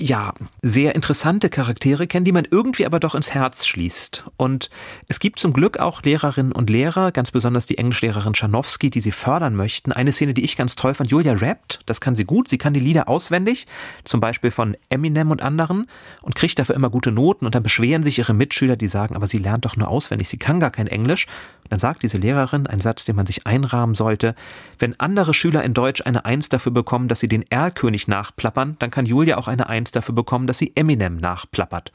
[0.01, 4.25] ja, sehr interessante Charaktere kennen, die man irgendwie aber doch ins Herz schließt.
[4.35, 4.69] Und
[5.07, 9.11] es gibt zum Glück auch Lehrerinnen und Lehrer, ganz besonders die Englischlehrerin Schanowski, die sie
[9.11, 9.91] fördern möchten.
[9.91, 12.47] Eine Szene, die ich ganz toll fand, Julia rappt, das kann sie gut.
[12.47, 13.67] Sie kann die Lieder auswendig,
[14.03, 15.87] zum Beispiel von Eminem und anderen
[16.21, 17.45] und kriegt dafür immer gute Noten.
[17.45, 20.37] Und dann beschweren sich ihre Mitschüler, die sagen, aber sie lernt doch nur auswendig, sie
[20.37, 21.27] kann gar kein Englisch.
[21.63, 24.35] Und dann sagt diese Lehrerin einen Satz, den man sich einrahmen sollte.
[24.79, 28.89] Wenn andere Schüler in Deutsch eine Eins dafür bekommen, dass sie den Erlkönig nachplappern, dann
[28.89, 31.91] kann Julia auch eine Eins dafür bekommen, dass sie Eminem nachplappert.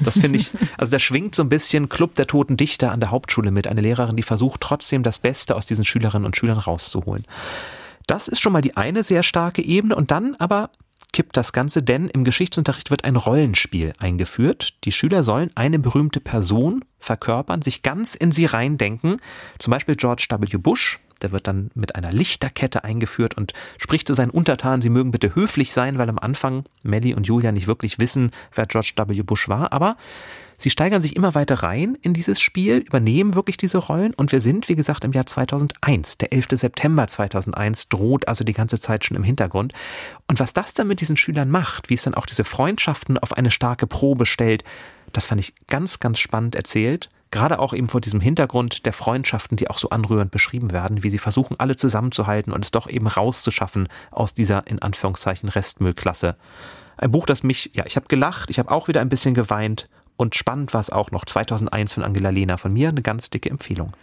[0.00, 3.10] Das finde ich, also da schwingt so ein bisschen Club der toten Dichter an der
[3.10, 3.66] Hauptschule mit.
[3.66, 7.24] Eine Lehrerin, die versucht trotzdem das Beste aus diesen Schülerinnen und Schülern rauszuholen.
[8.06, 10.70] Das ist schon mal die eine sehr starke Ebene und dann aber
[11.12, 14.74] kippt das Ganze, denn im Geschichtsunterricht wird ein Rollenspiel eingeführt.
[14.84, 19.20] Die Schüler sollen eine berühmte Person verkörpern, sich ganz in sie reindenken.
[19.58, 20.56] Zum Beispiel George W.
[20.58, 25.10] Bush, der wird dann mit einer Lichterkette eingeführt und spricht zu seinen Untertanen, sie mögen
[25.10, 29.22] bitte höflich sein, weil am Anfang Melly und Julia nicht wirklich wissen, wer George W.
[29.22, 29.72] Bush war.
[29.72, 29.96] Aber
[30.58, 34.40] sie steigern sich immer weiter rein in dieses Spiel, übernehmen wirklich diese Rollen und wir
[34.40, 36.18] sind, wie gesagt, im Jahr 2001.
[36.18, 36.48] Der 11.
[36.52, 39.72] September 2001 droht also die ganze Zeit schon im Hintergrund.
[40.28, 43.36] Und was das dann mit diesen Schülern macht, wie es dann auch diese Freundschaften auf
[43.36, 44.64] eine starke Probe stellt,
[45.12, 47.08] das fand ich ganz, ganz spannend erzählt.
[47.30, 51.10] Gerade auch eben vor diesem Hintergrund der Freundschaften, die auch so anrührend beschrieben werden, wie
[51.10, 56.36] sie versuchen, alle zusammenzuhalten und es doch eben rauszuschaffen aus dieser in Anführungszeichen Restmüllklasse.
[56.96, 59.88] Ein Buch, das mich, ja, ich habe gelacht, ich habe auch wieder ein bisschen geweint
[60.20, 61.24] und spannend war es auch noch.
[61.24, 62.58] 2001 von Angela Lehner.
[62.58, 63.94] Von mir eine ganz dicke Empfehlung.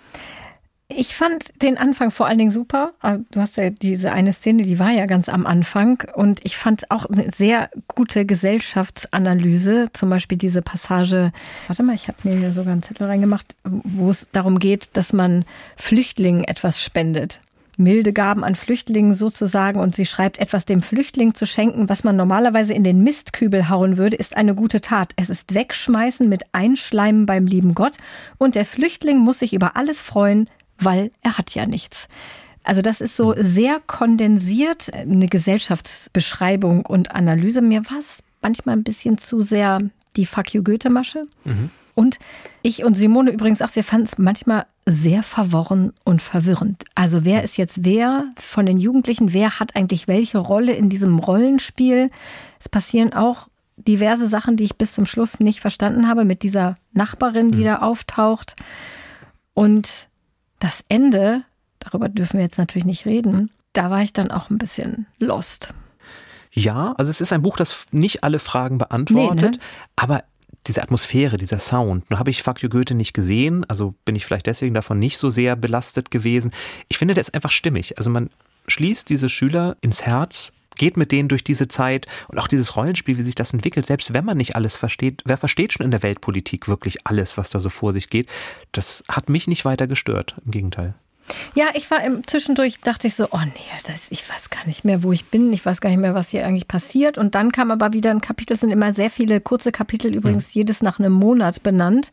[0.90, 2.94] Ich fand den Anfang vor allen Dingen super.
[3.02, 6.02] Ah, du hast ja diese eine Szene, die war ja ganz am Anfang.
[6.16, 9.90] Und ich fand auch eine sehr gute Gesellschaftsanalyse.
[9.92, 11.34] Zum Beispiel diese Passage,
[11.68, 15.12] warte mal, ich habe mir hier sogar einen Zettel reingemacht, wo es darum geht, dass
[15.12, 15.44] man
[15.76, 17.42] Flüchtlingen etwas spendet.
[17.80, 22.16] Milde Gaben an Flüchtlingen sozusagen und sie schreibt, etwas dem Flüchtling zu schenken, was man
[22.16, 25.14] normalerweise in den Mistkübel hauen würde, ist eine gute Tat.
[25.16, 27.94] Es ist Wegschmeißen mit Einschleimen beim lieben Gott
[28.40, 32.08] und der Flüchtling muss sich über alles freuen, weil er hat ja nichts.
[32.64, 37.62] Also das ist so sehr kondensiert, eine Gesellschaftsbeschreibung und Analyse.
[37.62, 39.80] Mir war es manchmal ein bisschen zu sehr
[40.18, 41.28] die Fuck you Goethe-Masche.
[41.46, 41.70] Mhm.
[41.96, 42.20] Und
[42.62, 46.84] ich und Simone übrigens auch, wir fanden es manchmal sehr verworren und verwirrend.
[46.94, 49.34] Also wer ist jetzt wer von den Jugendlichen?
[49.34, 52.12] Wer hat eigentlich welche Rolle in diesem Rollenspiel?
[52.60, 56.78] Es passieren auch diverse Sachen, die ich bis zum Schluss nicht verstanden habe mit dieser
[56.94, 57.66] Nachbarin, die mhm.
[57.66, 58.56] da auftaucht.
[59.54, 60.10] Und
[60.60, 61.44] das Ende,
[61.80, 65.74] darüber dürfen wir jetzt natürlich nicht reden, da war ich dann auch ein bisschen lost.
[66.52, 69.64] Ja, also es ist ein Buch, das nicht alle Fragen beantwortet, nee, ne?
[69.96, 70.24] aber
[70.66, 72.10] diese Atmosphäre, dieser Sound.
[72.10, 75.30] Nun habe ich you Goethe nicht gesehen, also bin ich vielleicht deswegen davon nicht so
[75.30, 76.52] sehr belastet gewesen.
[76.88, 77.98] Ich finde, der ist einfach stimmig.
[77.98, 78.30] Also man
[78.68, 83.18] schließt diese Schüler ins Herz geht mit denen durch diese Zeit und auch dieses Rollenspiel,
[83.18, 86.04] wie sich das entwickelt, selbst wenn man nicht alles versteht, wer versteht schon in der
[86.04, 88.30] Weltpolitik wirklich alles, was da so vor sich geht?
[88.72, 90.96] Das hat mich nicht weiter gestört, im Gegenteil.
[91.56, 94.86] Ja, ich war im, zwischendurch, dachte ich so, oh nee, das, ich weiß gar nicht
[94.86, 97.18] mehr, wo ich bin, ich weiß gar nicht mehr, was hier eigentlich passiert.
[97.18, 100.48] Und dann kam aber wieder ein Kapitel, es sind immer sehr viele kurze Kapitel, übrigens
[100.48, 100.60] mhm.
[100.60, 102.12] jedes nach einem Monat benannt.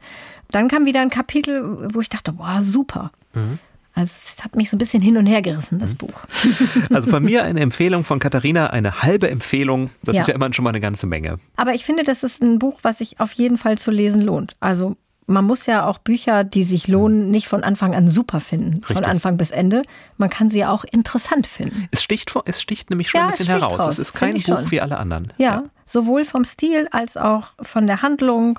[0.51, 3.13] Dann kam wieder ein Kapitel, wo ich dachte, boah, super.
[3.35, 3.59] Mhm.
[3.95, 5.99] Also es hat mich so ein bisschen hin und her gerissen, das mhm.
[5.99, 6.21] Buch.
[6.91, 9.91] Also von mir eine Empfehlung, von Katharina eine halbe Empfehlung.
[10.03, 10.23] Das ja.
[10.23, 11.39] ist ja immer schon mal eine ganze Menge.
[11.57, 14.57] Aber ich finde, das ist ein Buch, was sich auf jeden Fall zu lesen lohnt.
[14.61, 18.75] Also man muss ja auch Bücher, die sich lohnen, nicht von Anfang an super finden,
[18.75, 18.97] Richtig.
[18.97, 19.83] von Anfang bis Ende.
[20.19, 21.89] Man kann sie ja auch interessant finden.
[21.91, 23.81] Es sticht, vor, es sticht nämlich schon ja, ein bisschen heraus.
[23.81, 24.71] Raus, es ist kein Buch schon.
[24.71, 25.33] wie alle anderen.
[25.39, 28.59] Ja, ja, sowohl vom Stil als auch von der Handlung.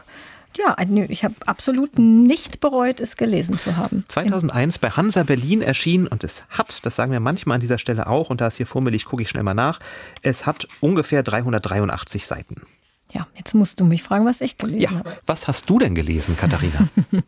[0.58, 0.76] Ja,
[1.10, 4.06] ich habe absolut nicht bereut, es gelesen zu haben.
[4.08, 8.08] 2001 bei Hansa Berlin erschienen und es hat, das sagen wir manchmal an dieser Stelle
[8.08, 9.80] auch, und da es hier vor mir liegt, gucke ich schnell mal nach,
[10.22, 12.62] es hat ungefähr 383 Seiten.
[13.12, 15.10] Ja, jetzt musst du mich fragen, was ich gelesen Ja, habe.
[15.26, 16.88] was hast du denn gelesen, Katharina?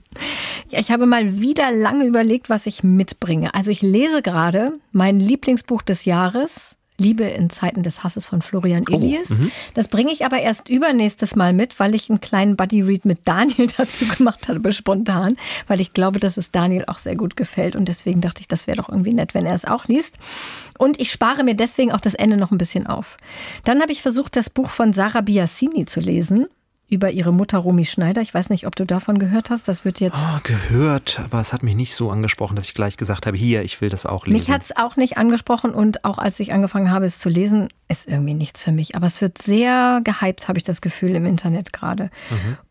[0.69, 3.53] Ja, ich habe mal wieder lange überlegt, was ich mitbringe.
[3.53, 6.75] Also ich lese gerade mein Lieblingsbuch des Jahres.
[6.99, 9.29] Liebe in Zeiten des Hasses von Florian Illies.
[9.75, 13.19] das bringe ich aber erst übernächstes Mal mit, weil ich einen kleinen Buddy Read mit
[13.25, 17.75] Daniel dazu gemacht habe, spontan, weil ich glaube, dass es Daniel auch sehr gut gefällt
[17.75, 20.17] und deswegen dachte ich, das wäre doch irgendwie nett, wenn er es auch liest.
[20.77, 23.17] Und ich spare mir deswegen auch das Ende noch ein bisschen auf.
[23.63, 26.47] Dann habe ich versucht, das Buch von Sarah Biasini zu lesen
[26.89, 28.21] über ihre Mutter Romy Schneider.
[28.21, 29.67] Ich weiß nicht, ob du davon gehört hast.
[29.67, 32.95] Das wird jetzt Oh, gehört, aber es hat mich nicht so angesprochen, dass ich gleich
[32.95, 34.37] gesagt habe, hier, ich will das auch lesen.
[34.37, 37.67] Mich hat es auch nicht angesprochen und auch als ich angefangen habe, es zu lesen,
[37.89, 38.95] ist irgendwie nichts für mich.
[38.95, 42.09] Aber es wird sehr gehypt, habe ich das Gefühl, im Internet gerade.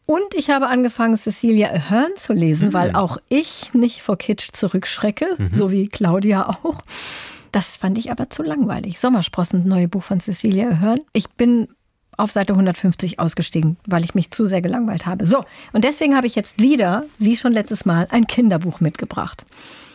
[0.07, 5.26] Und ich habe angefangen, Cecilia Ahern zu lesen, weil auch ich nicht vor Kitsch zurückschrecke,
[5.52, 6.79] so wie Claudia auch.
[7.52, 8.98] Das fand ich aber zu langweilig.
[8.98, 11.00] Sommersprossen, neue Buch von Cecilia Ahern.
[11.12, 11.68] Ich bin
[12.16, 15.26] auf Seite 150 ausgestiegen, weil ich mich zu sehr gelangweilt habe.
[15.26, 19.44] So, und deswegen habe ich jetzt wieder, wie schon letztes Mal, ein Kinderbuch mitgebracht.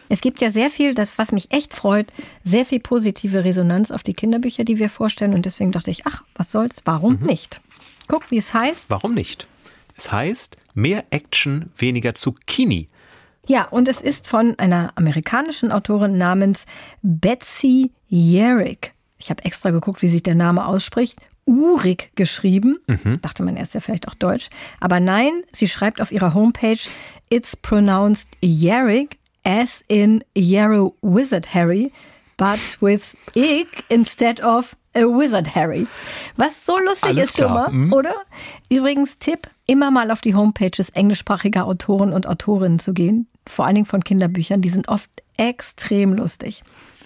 [0.10, 2.07] Es gibt ja sehr viel, das, was mich echt freut,
[2.43, 5.34] sehr viel positive Resonanz auf die Kinderbücher, die wir vorstellen.
[5.34, 7.62] Und deswegen dachte ich, ach, was soll's, warum nicht?
[8.10, 8.88] Guck, wie es heißt.
[8.89, 9.47] Warum nicht?
[9.95, 12.89] Es heißt, mehr Action, weniger Zucchini.
[13.47, 16.65] Ja, und es ist von einer amerikanischen Autorin namens
[17.01, 18.93] Betsy Yerrick.
[19.17, 21.19] Ich habe extra geguckt, wie sich der Name ausspricht.
[21.51, 22.79] Urig geschrieben.
[23.21, 24.49] Dachte man erst ja vielleicht auch Deutsch.
[24.79, 26.79] Aber nein, sie schreibt auf ihrer Homepage,
[27.29, 31.91] it's pronounced Yerrick as in Yarrow Wizard Harry,
[32.37, 35.87] but with ig instead of a Wizard Harry.
[36.37, 38.15] Was so lustig Alles ist, schon mal, oder?
[38.69, 43.75] Übrigens Tipp, immer mal auf die Homepages englischsprachiger Autoren und Autorinnen zu gehen, vor allen
[43.75, 46.63] Dingen von Kinderbüchern, die sind oft extrem lustig.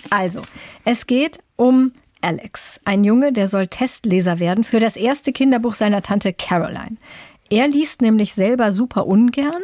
[0.09, 0.41] Also,
[0.83, 1.93] es geht um
[2.25, 6.97] Alex, ein Junge, der soll Testleser werden für das erste Kinderbuch seiner Tante Caroline.
[7.51, 9.61] Er liest nämlich selber super ungern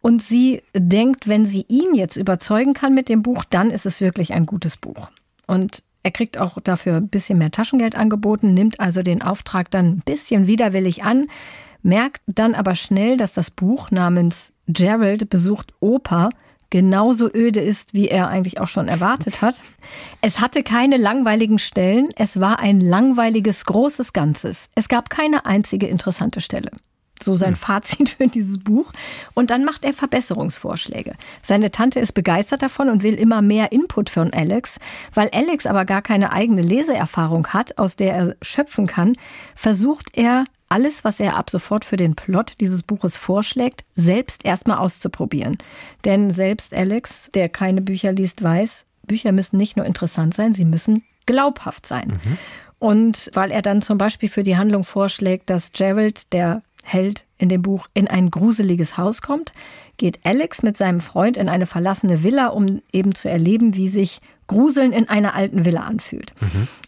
[0.00, 4.00] und sie denkt, wenn sie ihn jetzt überzeugen kann mit dem Buch, dann ist es
[4.00, 5.10] wirklich ein gutes Buch.
[5.48, 9.86] Und er kriegt auch dafür ein bisschen mehr Taschengeld angeboten, nimmt also den Auftrag dann
[9.86, 11.26] ein bisschen widerwillig an,
[11.82, 16.30] merkt dann aber schnell, dass das Buch namens Gerald besucht Opa
[16.72, 19.56] genauso öde ist, wie er eigentlich auch schon erwartet hat.
[20.22, 24.70] Es hatte keine langweiligen Stellen, es war ein langweiliges großes Ganzes.
[24.74, 26.70] Es gab keine einzige interessante Stelle.
[27.22, 28.90] So sein Fazit für dieses Buch.
[29.34, 31.12] Und dann macht er Verbesserungsvorschläge.
[31.42, 34.78] Seine Tante ist begeistert davon und will immer mehr Input von Alex.
[35.12, 39.14] Weil Alex aber gar keine eigene Leseerfahrung hat, aus der er schöpfen kann,
[39.54, 44.78] versucht er alles, was er ab sofort für den Plot dieses Buches vorschlägt, selbst erstmal
[44.78, 45.58] auszuprobieren.
[46.06, 50.64] Denn selbst Alex, der keine Bücher liest, weiß, Bücher müssen nicht nur interessant sein, sie
[50.64, 52.18] müssen glaubhaft sein.
[52.78, 57.48] Und weil er dann zum Beispiel für die Handlung vorschlägt, dass Gerald, der Held in
[57.48, 59.52] dem Buch, in ein gruseliges Haus kommt,
[59.98, 64.20] geht Alex mit seinem Freund in eine verlassene Villa, um eben zu erleben, wie sich
[64.46, 66.34] Gruseln in einer alten Villa anfühlt.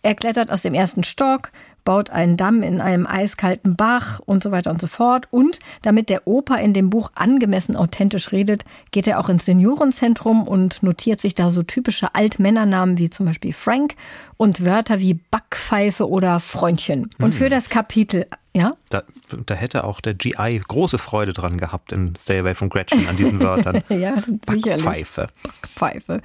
[0.03, 1.53] Er klettert aus dem ersten Stock,
[1.85, 5.29] baut einen Damm in einem eiskalten Bach und so weiter und so fort.
[5.31, 10.47] Und damit der Opa in dem Buch angemessen authentisch redet, geht er auch ins Seniorenzentrum
[10.47, 13.95] und notiert sich da so typische Altmännernamen wie zum Beispiel Frank
[14.37, 17.11] und Wörter wie Backpfeife oder Freundchen.
[17.19, 18.77] Und für das Kapitel, ja?
[18.89, 19.03] Da,
[19.47, 23.17] da hätte auch der GI große Freude dran gehabt in Stay Away from Gretchen an
[23.17, 23.83] diesen Wörtern.
[23.95, 24.17] Ja,
[24.49, 24.83] sicherlich.
[24.83, 25.29] Pfeife.
[25.63, 26.21] Pfeife.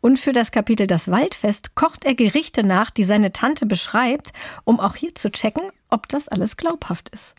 [0.00, 4.32] Und für das Kapitel Das Waldfest kocht er Gerichte nach, die seine Tante beschreibt,
[4.64, 7.34] um auch hier zu checken, ob das alles glaubhaft ist.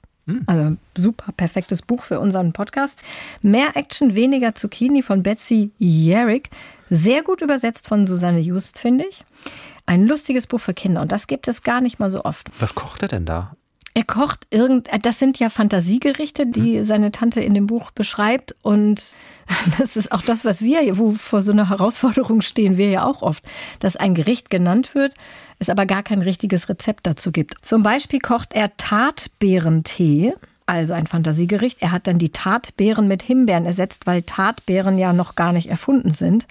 [0.45, 3.03] Also super perfektes Buch für unseren Podcast.
[3.41, 6.49] Mehr Action, weniger Zucchini von Betsy Yerrick.
[6.89, 9.23] Sehr gut übersetzt von Susanne Just, finde ich.
[9.85, 12.49] Ein lustiges Buch für Kinder und das gibt es gar nicht mal so oft.
[12.59, 13.55] Was kocht er denn da?
[13.93, 19.01] Er kocht irgend, das sind ja Fantasiegerichte, die seine Tante in dem Buch beschreibt und
[19.77, 23.21] das ist auch das, was wir, wo vor so einer Herausforderung stehen wir ja auch
[23.21, 23.43] oft,
[23.79, 25.13] dass ein Gericht genannt wird,
[25.59, 27.65] es aber gar kein richtiges Rezept dazu gibt.
[27.65, 30.33] Zum Beispiel kocht er Tatbeerentee,
[30.65, 31.81] also ein Fantasiegericht.
[31.81, 36.13] Er hat dann die Tatbeeren mit Himbeeren ersetzt, weil Tatbeeren ja noch gar nicht erfunden
[36.13, 36.47] sind.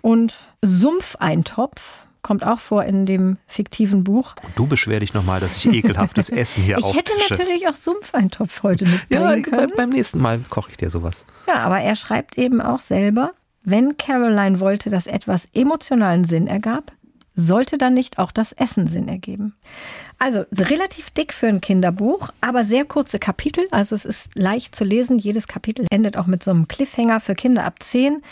[0.00, 4.34] Und Sumpfeintopf kommt auch vor in dem fiktiven Buch.
[4.56, 7.30] Du beschwer dich nochmal, dass ich ekelhaftes Essen hier Ich hätte auftische.
[7.42, 9.72] natürlich auch Sumpfeintopf heute ja, mitbringen können.
[9.76, 11.24] beim nächsten Mal koche ich dir sowas.
[11.46, 13.30] Ja, aber er schreibt eben auch selber,
[13.62, 16.90] wenn Caroline wollte, dass etwas emotionalen Sinn ergab,
[17.36, 19.54] sollte dann nicht auch das Essen Sinn ergeben.
[20.18, 23.66] Also relativ dick für ein Kinderbuch, aber sehr kurze Kapitel.
[23.70, 25.18] Also es ist leicht zu lesen.
[25.18, 28.22] Jedes Kapitel endet auch mit so einem Cliffhanger für Kinder ab 10.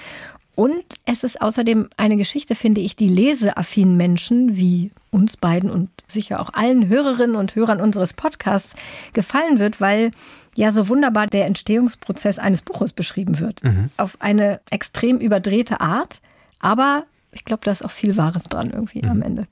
[0.54, 5.90] Und es ist außerdem eine Geschichte, finde ich, die leseaffinen Menschen wie uns beiden und
[6.08, 8.74] sicher auch allen Hörerinnen und Hörern unseres Podcasts
[9.14, 10.10] gefallen wird, weil
[10.54, 13.64] ja so wunderbar der Entstehungsprozess eines Buches beschrieben wird.
[13.64, 13.90] Mhm.
[13.96, 16.20] Auf eine extrem überdrehte Art.
[16.60, 19.10] Aber ich glaube, da ist auch viel Wahres dran irgendwie mhm.
[19.10, 19.46] am Ende.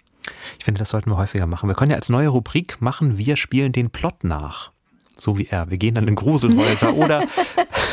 [0.58, 1.68] Ich finde, das sollten wir häufiger machen.
[1.68, 4.70] Wir können ja als neue Rubrik machen, wir spielen den Plot nach.
[5.16, 5.70] So wie er.
[5.70, 7.24] Wir gehen dann in Gruselhäuser oder,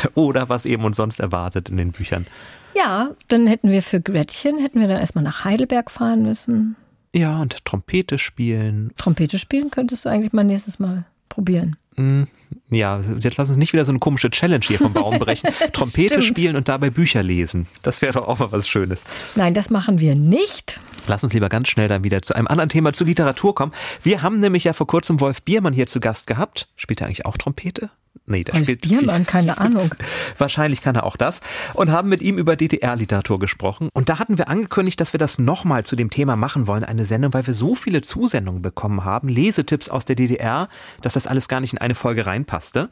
[0.14, 2.26] oder was eben uns sonst erwartet in den Büchern.
[2.74, 6.76] Ja, dann hätten wir für Gretchen, hätten wir dann erstmal nach Heidelberg fahren müssen.
[7.14, 8.92] Ja, und Trompete spielen.
[8.96, 11.76] Trompete spielen könntest du eigentlich mal nächstes Mal probieren.
[11.96, 12.28] Hm,
[12.70, 15.50] ja, jetzt lass uns nicht wieder so eine komische Challenge hier vom Baum brechen.
[15.72, 17.66] Trompete spielen und dabei Bücher lesen.
[17.82, 19.02] Das wäre doch auch mal was Schönes.
[19.34, 20.78] Nein, das machen wir nicht.
[21.08, 23.72] Lass uns lieber ganz schnell dann wieder zu einem anderen Thema, zu Literatur kommen.
[24.02, 26.68] Wir haben nämlich ja vor kurzem Wolf Biermann hier zu Gast gehabt.
[26.76, 27.90] Spielt er eigentlich auch Trompete?
[28.26, 29.90] Nee, der spielt Biermann, keine Ahnung.
[30.36, 31.40] Wahrscheinlich kann er auch das.
[31.74, 33.88] Und haben mit ihm über DDR-Literatur gesprochen.
[33.94, 37.06] Und da hatten wir angekündigt, dass wir das nochmal zu dem Thema machen wollen, eine
[37.06, 40.68] Sendung, weil wir so viele Zusendungen bekommen haben, Lesetipps aus der DDR,
[41.00, 42.90] dass das alles gar nicht in eine Folge reinpasste.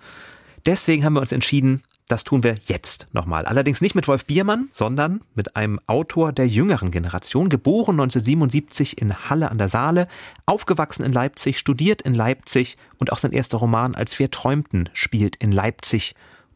[0.65, 3.47] Deswegen haben wir uns entschieden, das tun wir jetzt nochmal.
[3.47, 9.29] Allerdings nicht mit Wolf Biermann, sondern mit einem Autor der jüngeren Generation, geboren 1977 in
[9.29, 10.07] Halle an der Saale,
[10.47, 15.37] aufgewachsen in Leipzig, studiert in Leipzig und auch sein erster Roman Als wir träumten spielt
[15.37, 16.15] in Leipzig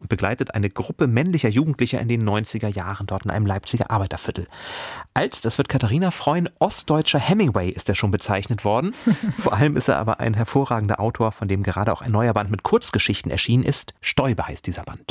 [0.08, 4.46] begleitet eine Gruppe männlicher Jugendlicher in den 90er Jahren dort in einem Leipziger Arbeiterviertel.
[5.14, 8.94] Als, das wird Katharina freuen, ostdeutscher Hemingway ist er schon bezeichnet worden.
[9.38, 12.50] Vor allem ist er aber ein hervorragender Autor, von dem gerade auch ein neuer Band
[12.50, 13.94] mit Kurzgeschichten erschienen ist.
[14.00, 15.04] Stäube heißt dieser Band.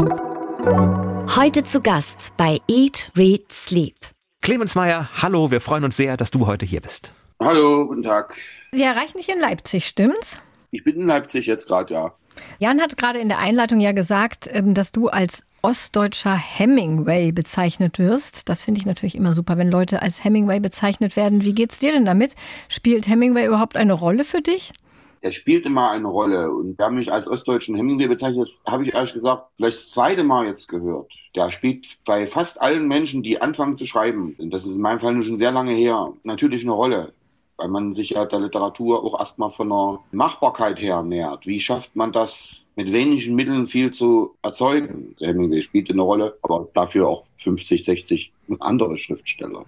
[1.35, 3.95] Heute zu Gast bei Eat, Read, Sleep.
[4.41, 7.11] Clemens Meyer, hallo, wir freuen uns sehr, dass du heute hier bist.
[7.41, 8.37] Hallo, guten Tag.
[8.71, 10.41] Wir erreichen dich in Leipzig, stimmt's?
[10.71, 12.13] Ich bin in Leipzig jetzt gerade, ja.
[12.59, 17.99] Jan hat gerade in der Einleitung ja gesagt, ähm, dass du als ostdeutscher Hemingway bezeichnet
[17.99, 18.47] wirst.
[18.47, 21.43] Das finde ich natürlich immer super, wenn Leute als Hemingway bezeichnet werden.
[21.43, 22.35] Wie geht's dir denn damit?
[22.69, 24.71] Spielt Hemingway überhaupt eine Rolle für dich?
[25.21, 29.13] Er spielt immer eine Rolle und wer mich als ostdeutschen Hemingway bezeichnet, habe ich ehrlich
[29.13, 31.11] gesagt vielleicht das zweite Mal jetzt gehört.
[31.35, 35.01] Der spielt bei fast allen Menschen, die anfangen zu schreiben, und das ist in meinem
[35.01, 37.11] Fall nur schon sehr lange her, natürlich eine Rolle
[37.59, 41.45] weil man sich ja der Literatur auch erstmal von der Machbarkeit her nähert.
[41.45, 45.15] Wie schafft man das, mit wenigen Mitteln viel zu erzeugen?
[45.19, 49.65] Hemingway spielt eine Rolle, aber dafür auch 50, 60 andere Schriftsteller.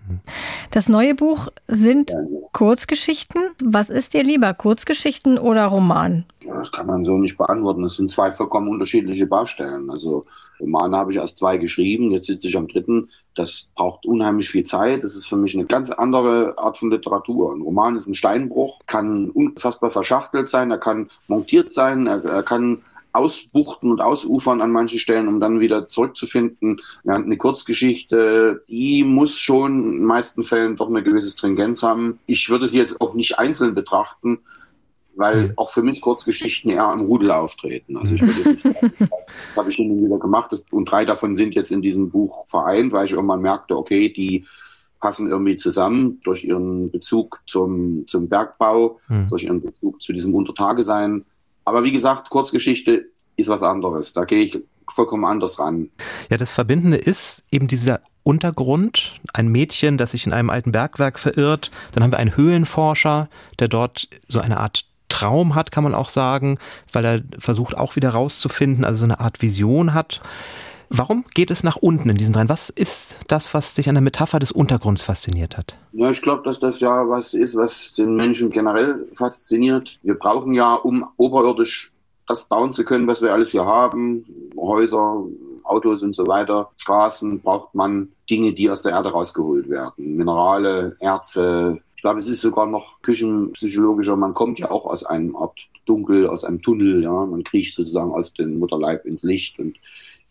[0.72, 2.12] Das neue Buch sind
[2.54, 3.42] Kurzgeschichten.
[3.64, 6.26] Was ist dir lieber, Kurzgeschichten oder Roman?
[6.46, 7.84] Das kann man so nicht beantworten.
[7.84, 9.90] Das sind zwei vollkommen unterschiedliche Baustellen.
[9.90, 10.26] Also
[10.60, 13.10] Romane habe ich erst zwei geschrieben, jetzt sitze ich am dritten.
[13.36, 15.04] Das braucht unheimlich viel Zeit.
[15.04, 17.54] Das ist für mich eine ganz andere Art von Literatur.
[17.54, 22.44] Ein Roman ist ein Steinbruch, kann unfassbar verschachtelt sein, er kann montiert sein, er, er
[22.44, 22.82] kann
[23.14, 26.82] ausbuchten und ausufern an manchen Stellen, um dann wieder zurückzufinden.
[27.04, 32.20] Ja, eine Kurzgeschichte, die muss schon in den meisten Fällen doch eine gewisse Stringenz haben.
[32.26, 34.40] Ich würde sie jetzt auch nicht einzeln betrachten,
[35.16, 35.54] weil mhm.
[35.58, 37.98] auch für mich Kurzgeschichten eher im Rudel auftreten.
[37.98, 38.66] Also ich würde nicht,
[39.00, 42.94] das habe ich hin wieder gemacht und drei davon sind jetzt in diesem Buch vereint,
[42.94, 44.46] weil ich irgendwann merkte, okay, die
[45.02, 49.28] passen irgendwie zusammen durch ihren Bezug zum, zum Bergbau, mhm.
[49.30, 51.26] durch ihren Bezug zu diesem Untertagesein
[51.72, 53.06] aber wie gesagt, Kurzgeschichte
[53.38, 54.14] ist was anderes.
[54.14, 55.90] Da gehe ich vollkommen anders ran.
[56.30, 61.18] Ja, das Verbindende ist eben dieser Untergrund, ein Mädchen, das sich in einem alten Bergwerk
[61.18, 61.72] verirrt.
[61.94, 63.30] Dann haben wir einen Höhlenforscher,
[63.60, 66.58] der dort so eine Art Traum hat, kann man auch sagen,
[66.92, 70.22] weil er versucht auch wieder rauszufinden, also so eine Art Vision hat.
[70.94, 72.50] Warum geht es nach unten in diesen dreien?
[72.50, 75.78] Was ist das, was dich an der Metapher des Untergrunds fasziniert hat?
[75.94, 80.00] Ja, ich glaube, dass das ja was ist, was den Menschen generell fasziniert.
[80.04, 81.94] Wir brauchen ja, um oberirdisch
[82.28, 84.26] das bauen zu können, was wir alles hier haben,
[84.58, 85.24] Häuser,
[85.64, 90.18] Autos und so weiter, Straßen, braucht man Dinge, die aus der Erde rausgeholt werden.
[90.18, 91.80] Minerale, Erze.
[91.96, 94.18] Ich glaube, es ist sogar noch küchenpsychologischer.
[94.18, 97.02] Man kommt ja auch aus einem Art Dunkel, aus einem Tunnel.
[97.02, 99.78] Ja, man kriecht sozusagen aus dem Mutterleib ins Licht und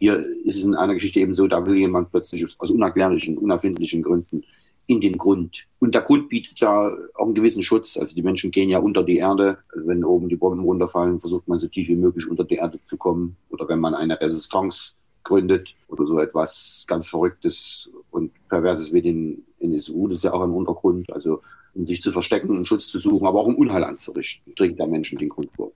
[0.01, 4.03] hier ist es in einer Geschichte eben so, da will jemand plötzlich aus unerklärlichen, unerfindlichen
[4.03, 4.45] Gründen
[4.87, 5.67] in den Grund.
[5.79, 7.99] Und der Grund bietet ja auch einen gewissen Schutz.
[7.99, 9.59] Also die Menschen gehen ja unter die Erde.
[9.75, 12.97] Wenn oben die Bomben runterfallen, versucht man so tief wie möglich unter die Erde zu
[12.97, 13.37] kommen.
[13.51, 19.45] Oder wenn man eine Resistance gründet oder so etwas ganz Verrücktes und Perverses wie den
[19.59, 21.13] NSU, das ist ja auch im Untergrund.
[21.13, 21.43] Also
[21.75, 24.87] um sich zu verstecken und Schutz zu suchen, aber auch um Unheil anzurichten, trägt der
[24.87, 25.73] Menschen den Grund vor.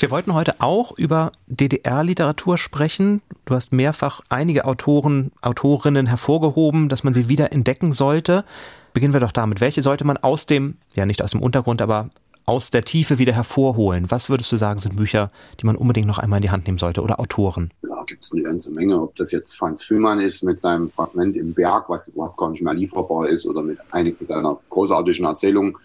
[0.00, 3.20] Wir wollten heute auch über DDR-Literatur sprechen.
[3.44, 8.46] Du hast mehrfach einige Autoren, Autorinnen hervorgehoben, dass man sie wieder entdecken sollte.
[8.94, 9.60] Beginnen wir doch damit.
[9.60, 12.08] Welche sollte man aus dem, ja nicht aus dem Untergrund, aber
[12.46, 14.10] aus der Tiefe wieder hervorholen?
[14.10, 16.78] Was würdest du sagen, sind Bücher, die man unbedingt noch einmal in die Hand nehmen
[16.78, 17.70] sollte oder Autoren?
[17.82, 18.98] Ja, gibt es eine ganze Menge.
[19.02, 22.62] Ob das jetzt Franz Füllmann ist mit seinem Fragment im Berg, was überhaupt gar nicht
[22.62, 25.76] mehr lieferbar ist, oder mit einigen seiner großartigen Erzählungen.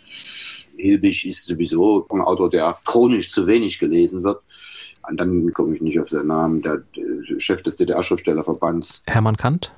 [0.77, 4.41] Hilbig ist sowieso ein Autor, der chronisch zu wenig gelesen wird.
[5.07, 9.03] Und dann komme ich nicht auf seinen Namen, der, der Chef des DDR-Schriftstellerverbands.
[9.05, 9.71] Hermann Kant?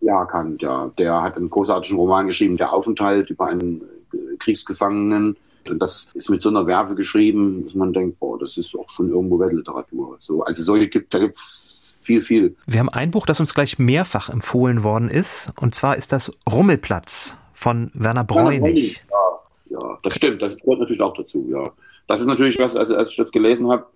[0.00, 0.90] Ja, Kant, ja.
[0.98, 3.82] Der hat einen großartigen Roman geschrieben, Der Aufenthalt über einen
[4.40, 5.36] Kriegsgefangenen.
[5.66, 8.88] Und das ist mit so einer Werbe geschrieben, dass man denkt, boah, das ist auch
[8.90, 10.18] schon irgendwo Weltliteratur.
[10.20, 12.54] So, also solche gibt, da gibt's viel, viel.
[12.66, 16.30] Wir haben ein Buch, das uns gleich mehrfach empfohlen worden ist, und zwar ist das
[16.50, 19.00] Rummelplatz von Werner Bräunig.
[19.10, 19.16] Ja,
[19.74, 21.70] ja, das stimmt, das gehört natürlich auch dazu, ja.
[22.06, 23.86] Das ist natürlich was, also als ich das gelesen habe,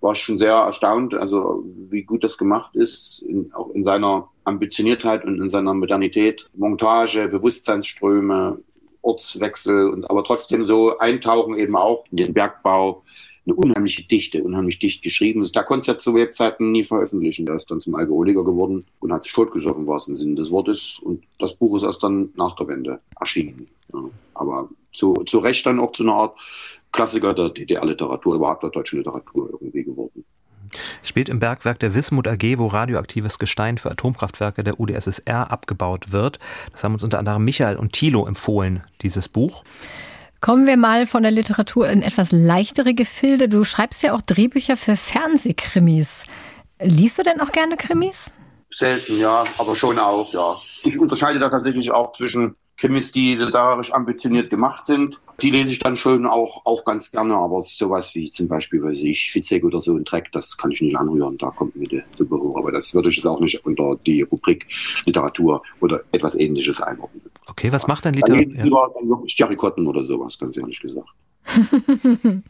[0.00, 4.28] war ich schon sehr erstaunt, also wie gut das gemacht ist, in, auch in seiner
[4.44, 6.48] Ambitioniertheit und in seiner Modernität.
[6.54, 8.58] Montage, Bewusstseinsströme,
[9.00, 13.02] Ortswechsel und aber trotzdem so eintauchen eben auch in den Bergbau.
[13.46, 15.46] Eine unheimliche Dichte, unheimlich dicht geschrieben.
[15.52, 17.44] Da konnte es ja zu Webzeiten nie veröffentlichen.
[17.44, 20.98] Der ist dann zum Alkoholiker geworden und hat sich totgesoffen, im Sinne des Wortes.
[21.02, 23.68] Und das Buch ist erst dann nach der Wende erschienen.
[23.92, 24.00] Ja.
[24.32, 26.38] Aber zu, zu Recht dann auch zu einer Art
[26.92, 30.24] Klassiker der DDR-Literatur, überhaupt der deutschen Literatur irgendwie geworden.
[31.02, 36.12] Es spielt im Bergwerk der Wismut AG, wo radioaktives Gestein für Atomkraftwerke der UdSSR abgebaut
[36.12, 36.38] wird.
[36.72, 39.64] Das haben uns unter anderem Michael und Thilo empfohlen, dieses Buch.
[40.40, 43.48] Kommen wir mal von der Literatur in etwas leichtere Gefilde.
[43.48, 46.24] Du schreibst ja auch Drehbücher für Fernsehkrimis.
[46.80, 48.30] Liest du denn auch gerne Krimis?
[48.68, 50.56] Selten, ja, aber schon auch, ja.
[50.82, 55.18] Ich unterscheide da tatsächlich auch zwischen Krimis, die literarisch ambitioniert gemacht sind.
[55.42, 58.98] Die lese ich dann schon auch, auch ganz gerne, aber sowas wie zum Beispiel, weiß
[58.98, 62.04] ich, Fitzek oder so ein Dreck, das kann ich nicht anrühren, da kommt mir der
[62.16, 62.56] super hoch.
[62.56, 64.66] Aber das würde ich jetzt auch nicht unter die Rubrik
[65.06, 67.22] Literatur oder etwas ähnliches einordnen.
[67.46, 68.46] Okay, was macht denn Literatur?
[68.54, 71.08] Dann lieber dann wirklich Jerry Cotton oder sowas, ganz ehrlich gesagt.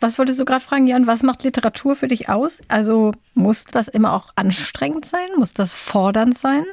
[0.00, 1.06] Was wolltest du gerade fragen, Jan?
[1.06, 2.60] Was macht Literatur für dich aus?
[2.68, 5.28] Also muss das immer auch anstrengend sein?
[5.36, 6.64] Muss das fordernd sein?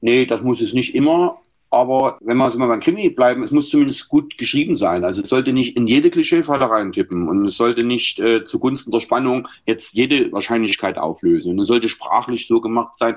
[0.00, 1.39] Nee, das muss es nicht immer.
[1.72, 5.04] Aber wenn wir also mal beim Krimi bleiben, es muss zumindest gut geschrieben sein.
[5.04, 8.98] Also es sollte nicht in jede Klischeefalle reintippen und es sollte nicht äh, zugunsten der
[8.98, 11.52] Spannung jetzt jede Wahrscheinlichkeit auflösen.
[11.52, 13.16] Und es sollte sprachlich so gemacht sein,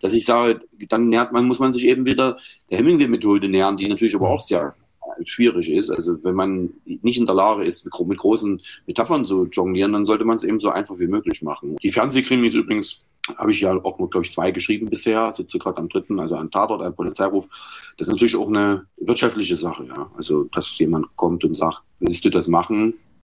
[0.00, 2.36] dass ich sage, dann nähert man, muss man sich eben wieder
[2.70, 4.74] der Hemingway-Methode nähern, die natürlich aber auch sehr
[5.24, 5.90] schwierig ist.
[5.90, 10.04] Also wenn man nicht in der Lage ist, mit, mit großen Metaphern zu jonglieren, dann
[10.04, 11.76] sollte man es eben so einfach wie möglich machen.
[11.82, 13.00] Die Fernsehkrimis übrigens
[13.36, 16.36] habe ich ja auch nur, glaube ich, zwei geschrieben bisher, sitze gerade am dritten, also
[16.36, 17.48] ein Tatort, ein Polizeiruf.
[17.96, 20.10] Das ist natürlich auch eine wirtschaftliche Sache, ja.
[20.16, 22.94] Also, dass jemand kommt und sagt, willst du das machen?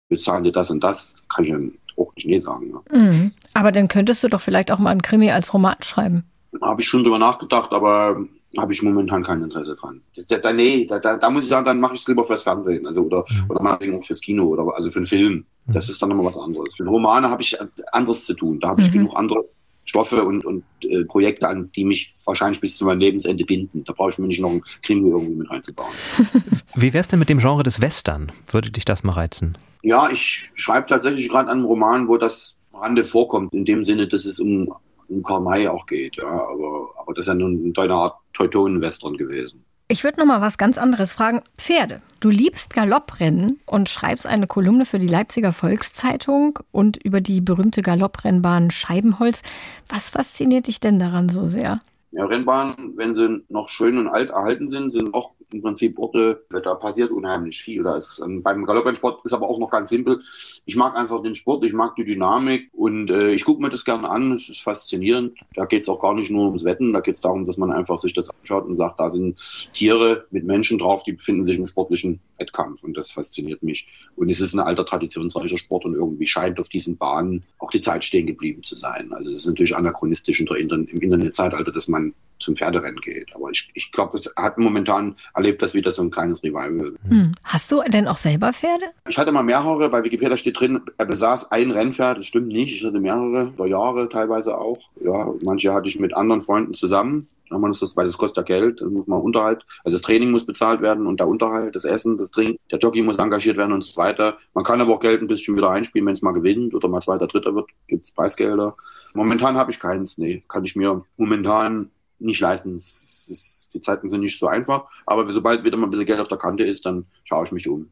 [0.09, 1.59] Wir zahlen dir das und das, kann ich ja
[1.97, 2.73] auch nicht nee sagen.
[2.73, 2.99] Ja.
[2.99, 3.33] Mhm.
[3.53, 6.25] Aber dann könntest du doch vielleicht auch mal einen Krimi als Roman schreiben.
[6.63, 8.25] Habe ich schon drüber nachgedacht, aber
[8.57, 10.01] habe ich momentan kein Interesse dran.
[10.15, 12.43] Das, da, nee, da, da, da, muss ich sagen, dann mache ich es lieber fürs
[12.43, 13.51] Fernsehen, also oder mhm.
[13.51, 15.45] oder meinetwegen auch fürs Kino oder also für einen Film.
[15.67, 15.91] Das mhm.
[15.91, 16.77] ist dann immer was anderes.
[16.77, 17.57] Für Romane habe ich
[17.93, 18.61] anderes zu tun.
[18.61, 18.93] Da habe ich mhm.
[18.93, 19.45] genug andere
[19.85, 23.85] Stoffe und, und äh, Projekte an, die mich wahrscheinlich bis zu meinem Lebensende binden.
[23.85, 25.93] Da brauche ich mir nicht noch einen Krimi irgendwie mit reinzubauen.
[26.75, 28.33] Wie wär's denn mit dem Genre des Western?
[28.51, 29.59] Würde dich das mal reizen?
[29.83, 34.25] Ja, ich schreibe tatsächlich gerade einen Roman, wo das Rande vorkommt, in dem Sinne, dass
[34.25, 34.75] es um,
[35.09, 36.17] um Karl May auch geht.
[36.17, 39.65] Ja, aber, aber das ist ja nun eine Art Teutonen-Western gewesen.
[39.87, 41.43] Ich würde noch mal was ganz anderes fragen.
[41.59, 42.01] Pferde.
[42.21, 47.83] Du liebst Galopprennen und schreibst eine Kolumne für die Leipziger Volkszeitung und über die berühmte
[47.83, 49.43] Galopprennbahn Scheibenholz.
[49.89, 51.81] Was fasziniert dich denn daran so sehr?
[52.17, 56.45] Ja, Rennbahnen, wenn sie noch schön und alt erhalten sind, sind auch im Prinzip Orte,
[56.49, 57.83] da passiert unheimlich viel.
[57.83, 60.21] Da ist, ähm, beim Galopprennsport ist aber auch noch ganz simpel.
[60.65, 63.85] Ich mag einfach den Sport, ich mag die Dynamik und äh, ich gucke mir das
[63.85, 64.33] gerne an.
[64.33, 65.39] Es ist faszinierend.
[65.55, 67.73] Da geht es auch gar nicht nur ums Wetten, da geht es darum, dass man
[67.73, 69.39] einfach sich das anschaut und sagt, da sind
[69.73, 73.87] Tiere mit Menschen drauf, die befinden sich im sportlichen Wettkampf und das fasziniert mich.
[74.17, 77.81] Und es ist ein alter, traditionsreicher Sport und irgendwie scheint auf diesen Bahnen auch die
[77.81, 79.13] Zeit stehen geblieben zu sein.
[79.13, 82.04] Also es ist natürlich anachronistisch im Internetzeitalter, dass man
[82.45, 83.35] zum Pferderennen geht.
[83.35, 86.95] Aber ich, ich glaube, es hat momentan erlebt das wieder so ein kleines Revival.
[87.09, 87.33] Hm.
[87.43, 88.87] Hast du denn auch selber Pferde?
[89.09, 89.89] Ich hatte mal mehrere.
[89.89, 92.19] Bei Wikipedia steht drin, er besaß ein Rennpferd.
[92.19, 92.77] Das stimmt nicht.
[92.77, 94.79] Ich hatte mehrere, über Jahre teilweise auch.
[95.01, 97.29] Ja, manche hatte ich mit anderen Freunden zusammen.
[97.51, 99.65] Man ist das, weil das kostet ja Geld, dann muss man Unterhalt.
[99.85, 103.05] Also das Training muss bezahlt werden und der Unterhalt, das Essen, das Trinken, der Jogging
[103.05, 104.39] muss engagiert werden und so weiter.
[104.55, 107.01] Man kann aber auch Geld ein bisschen wieder einspielen, wenn es mal gewinnt oder mal
[107.01, 108.77] zweiter, dritter wird, gibt es Preisgelder.
[109.15, 112.77] Momentan habe ich keins, nee, kann ich mir momentan nicht leisten.
[112.77, 116.29] Es, die Zeiten sind nicht so einfach, aber sobald wieder mal ein bisschen Geld auf
[116.29, 117.91] der Kante ist, dann schaue ich mich um.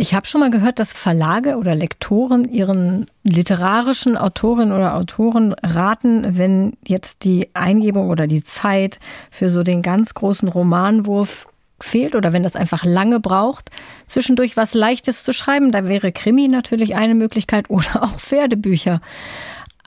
[0.00, 6.38] Ich habe schon mal gehört, dass Verlage oder Lektoren ihren literarischen Autorinnen oder Autoren raten,
[6.38, 9.00] wenn jetzt die Eingebung oder die Zeit
[9.32, 11.48] für so den ganz großen Romanwurf
[11.80, 13.72] fehlt oder wenn das einfach lange braucht,
[14.06, 15.72] zwischendurch was Leichtes zu schreiben.
[15.72, 19.00] Da wäre Krimi natürlich eine Möglichkeit oder auch Pferdebücher.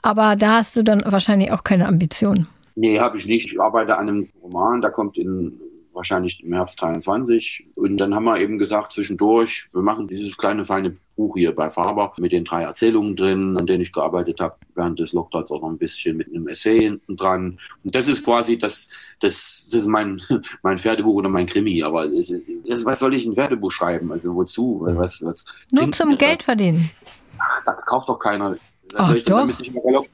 [0.02, 2.48] Aber da hast du dann wahrscheinlich auch keine Ambitionen.
[2.74, 3.50] Nee, habe ich nicht.
[3.50, 5.58] Ich arbeite an einem Roman, der kommt in
[5.92, 7.66] wahrscheinlich im Herbst 23.
[7.74, 11.70] Und dann haben wir eben gesagt, zwischendurch, wir machen dieses kleine, feine Buch hier bei
[11.70, 15.60] Faber mit den drei Erzählungen drin, an denen ich gearbeitet habe, während des Lockdowns auch
[15.60, 17.58] noch ein bisschen mit einem Essay hinten dran.
[17.84, 18.88] Und das ist quasi das,
[19.20, 20.20] das, das ist mein,
[20.62, 21.82] mein Pferdebuch oder mein Krimi.
[21.82, 22.32] Aber das,
[22.66, 24.10] das, was soll ich ein Pferdebuch schreiben?
[24.12, 24.82] Also wozu?
[24.84, 26.90] Was, was Nur zum Geld verdienen.
[27.38, 28.56] Ach, das kauft doch keiner.
[28.94, 29.46] Ach, ich, doch.
[29.46, 30.06] Galopp,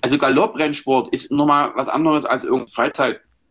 [0.00, 2.68] also Galopprennsport ist nochmal was anderes als irgendein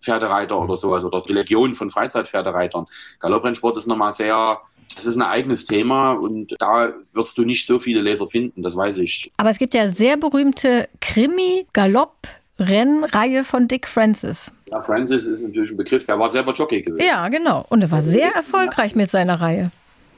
[0.03, 2.85] Freizeitpferdereiter oder sowas oder die Legion von Freizeitpferdereitern.
[3.19, 4.59] Galopprennsport ist nochmal sehr,
[4.95, 8.75] das ist ein eigenes Thema und da wirst du nicht so viele Leser finden, das
[8.75, 9.31] weiß ich.
[9.37, 14.51] Aber es gibt ja sehr berühmte Krimi-Galopp-Rennreihe von Dick Francis.
[14.69, 17.05] Ja, Francis ist natürlich ein Begriff, der war selber Jockey gewesen.
[17.05, 17.65] Ja, genau.
[17.69, 19.71] Und er war sehr erfolgreich mit seiner Reihe.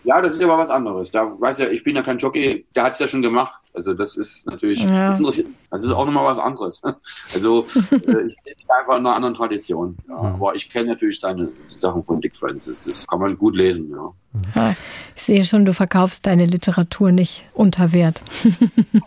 [0.05, 1.11] Ja, das ist aber was anderes.
[1.11, 3.59] Da weiß ja, ich bin ja kein Jockey, der hat es ja schon gemacht.
[3.73, 5.07] Also das ist natürlich, Ja.
[5.07, 6.81] das, interessiert- das ist auch nochmal was anderes.
[7.33, 9.97] Also äh, ich sehe einfach in einer anderen Tradition.
[10.07, 10.15] Ja.
[10.17, 11.49] Aber ich kenne natürlich seine
[11.79, 12.81] Sachen von Dick Francis.
[12.81, 14.13] Das kann man gut lesen, ja.
[14.55, 14.75] Ja,
[15.15, 18.21] Ich sehe schon, du verkaufst deine Literatur nicht unter Wert.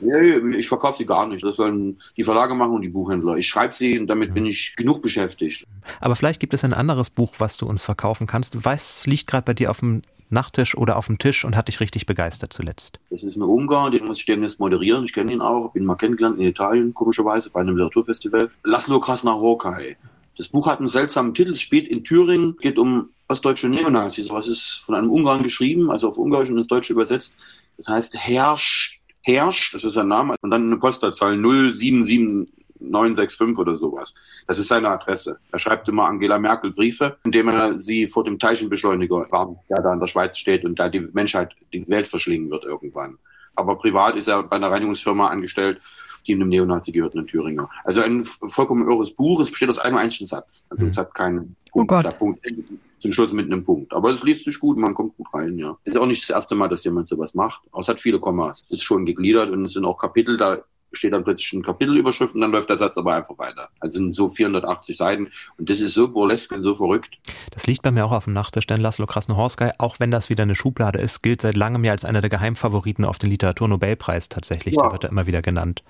[0.00, 1.44] Nee, ich verkaufe sie gar nicht.
[1.44, 3.36] Das sollen die Verlage machen und die Buchhändler.
[3.36, 5.66] Ich schreibe sie und damit bin ich genug beschäftigt.
[6.00, 8.54] Aber vielleicht gibt es ein anderes Buch, was du uns verkaufen kannst.
[8.54, 11.80] Es liegt gerade bei dir auf dem Nachttisch oder auf dem Tisch und hat dich
[11.80, 13.00] richtig begeistert zuletzt.
[13.10, 15.04] Das ist ein Ungar, den muss ich demnächst moderieren.
[15.04, 18.50] Ich kenne ihn auch, bin mal kennengelernt in Italien, komischerweise, bei einem Literaturfestival.
[18.62, 19.96] Laszlo Krasner-Horkai.
[20.36, 24.30] Das Buch hat einen seltsamen Titel, es spielt in Thüringen, geht um ostdeutsche Neonazis.
[24.30, 27.34] Was ist von einem Ungarn geschrieben, also auf Ungarisch und ins Deutsche übersetzt.
[27.76, 34.14] Das heißt Herrsch, Herrsch, das ist sein Name, und dann eine Postleitzahl 077965 oder sowas.
[34.46, 35.38] Das ist seine Adresse.
[35.52, 39.92] Er schreibt immer Angela Merkel Briefe, indem er sie vor dem Teilchenbeschleuniger warnt, der da
[39.92, 43.18] in der Schweiz steht und da die Menschheit die Welt verschlingen wird irgendwann.
[43.56, 45.82] Aber privat ist er bei einer Reinigungsfirma angestellt,
[46.26, 47.68] die einem Neonazi gehört, einem Thüringer.
[47.84, 49.40] Also ein vollkommen irres Buch.
[49.40, 50.66] Es besteht aus einem einzigen Satz.
[50.70, 51.88] Also es hat keinen Oh Punkt.
[51.88, 52.04] Gott.
[52.04, 52.40] Der Punkt
[52.98, 53.94] zum Schluss mit einem Punkt.
[53.94, 55.76] Aber es liest sich gut, man kommt gut rein, ja.
[55.84, 57.62] Ist auch nicht das erste Mal, dass jemand sowas macht.
[57.72, 58.60] Aber es hat viele Kommas.
[58.62, 60.58] Es ist schon gegliedert und es sind auch Kapitel, da
[60.92, 63.68] steht dann plötzlich eine Kapitelüberschrift und dann läuft der Satz aber einfach weiter.
[63.78, 67.16] Also sind so 480 Seiten und das ist so burlesk und so verrückt.
[67.52, 70.42] Das liegt bei mir auch auf dem Nachttisch, denn Laszlo Krasnohorsky, auch wenn das wieder
[70.42, 74.74] eine Schublade ist, gilt seit langem ja als einer der Geheimfavoriten auf den Literaturnobelpreis tatsächlich.
[74.74, 74.82] Ja.
[74.82, 75.84] Da wird er immer wieder genannt.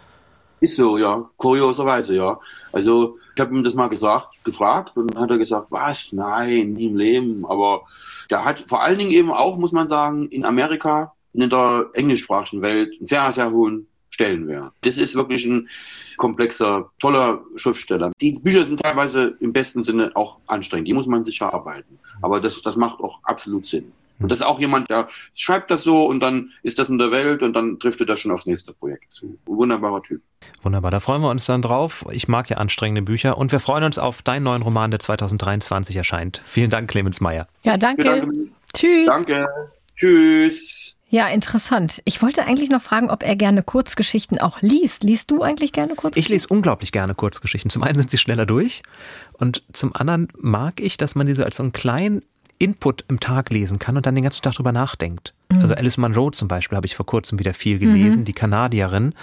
[0.60, 1.30] Ist so, ja.
[1.36, 2.38] Kurioserweise, ja.
[2.72, 6.12] Also ich habe ihm das mal gesagt, gefragt und hat er gesagt, was?
[6.12, 7.46] Nein, nie im Leben.
[7.46, 7.82] Aber
[8.28, 12.62] der hat vor allen Dingen eben auch, muss man sagen, in Amerika, in der englischsprachigen
[12.62, 14.72] Welt einen sehr, sehr hohen Stellenwert.
[14.82, 15.68] Das ist wirklich ein
[16.16, 18.12] komplexer, toller Schriftsteller.
[18.20, 20.88] Die Bücher sind teilweise im besten Sinne auch anstrengend.
[20.88, 21.98] Die muss man sich erarbeiten.
[22.20, 23.92] Aber das, das macht auch absolut Sinn.
[24.20, 27.10] Und das ist auch jemand, der schreibt das so und dann ist das in der
[27.10, 29.38] Welt und dann driftet das schon aufs nächste Projekt zu.
[29.46, 30.22] Wunderbarer Typ.
[30.62, 32.04] Wunderbar, da freuen wir uns dann drauf.
[32.10, 35.96] Ich mag ja anstrengende Bücher und wir freuen uns auf deinen neuen Roman, der 2023
[35.96, 36.42] erscheint.
[36.44, 37.48] Vielen Dank, Clemens Meyer.
[37.62, 38.26] Ja, danke.
[38.26, 38.50] Mich.
[38.74, 39.06] Tschüss.
[39.06, 39.46] Danke.
[39.96, 40.96] Tschüss.
[41.12, 42.00] Ja, interessant.
[42.04, 45.02] Ich wollte eigentlich noch fragen, ob er gerne Kurzgeschichten auch liest.
[45.02, 46.32] Liest du eigentlich gerne Ich Kurzgeschichten?
[46.34, 47.68] lese unglaublich gerne Kurzgeschichten.
[47.70, 48.82] Zum einen sind sie schneller durch
[49.32, 52.22] und zum anderen mag ich, dass man diese als so einen kleinen
[52.60, 55.34] Input im Tag lesen kann und dann den ganzen Tag drüber nachdenkt.
[55.48, 59.14] Also Alice Munro zum Beispiel habe ich vor kurzem wieder viel gelesen, die Kanadierin.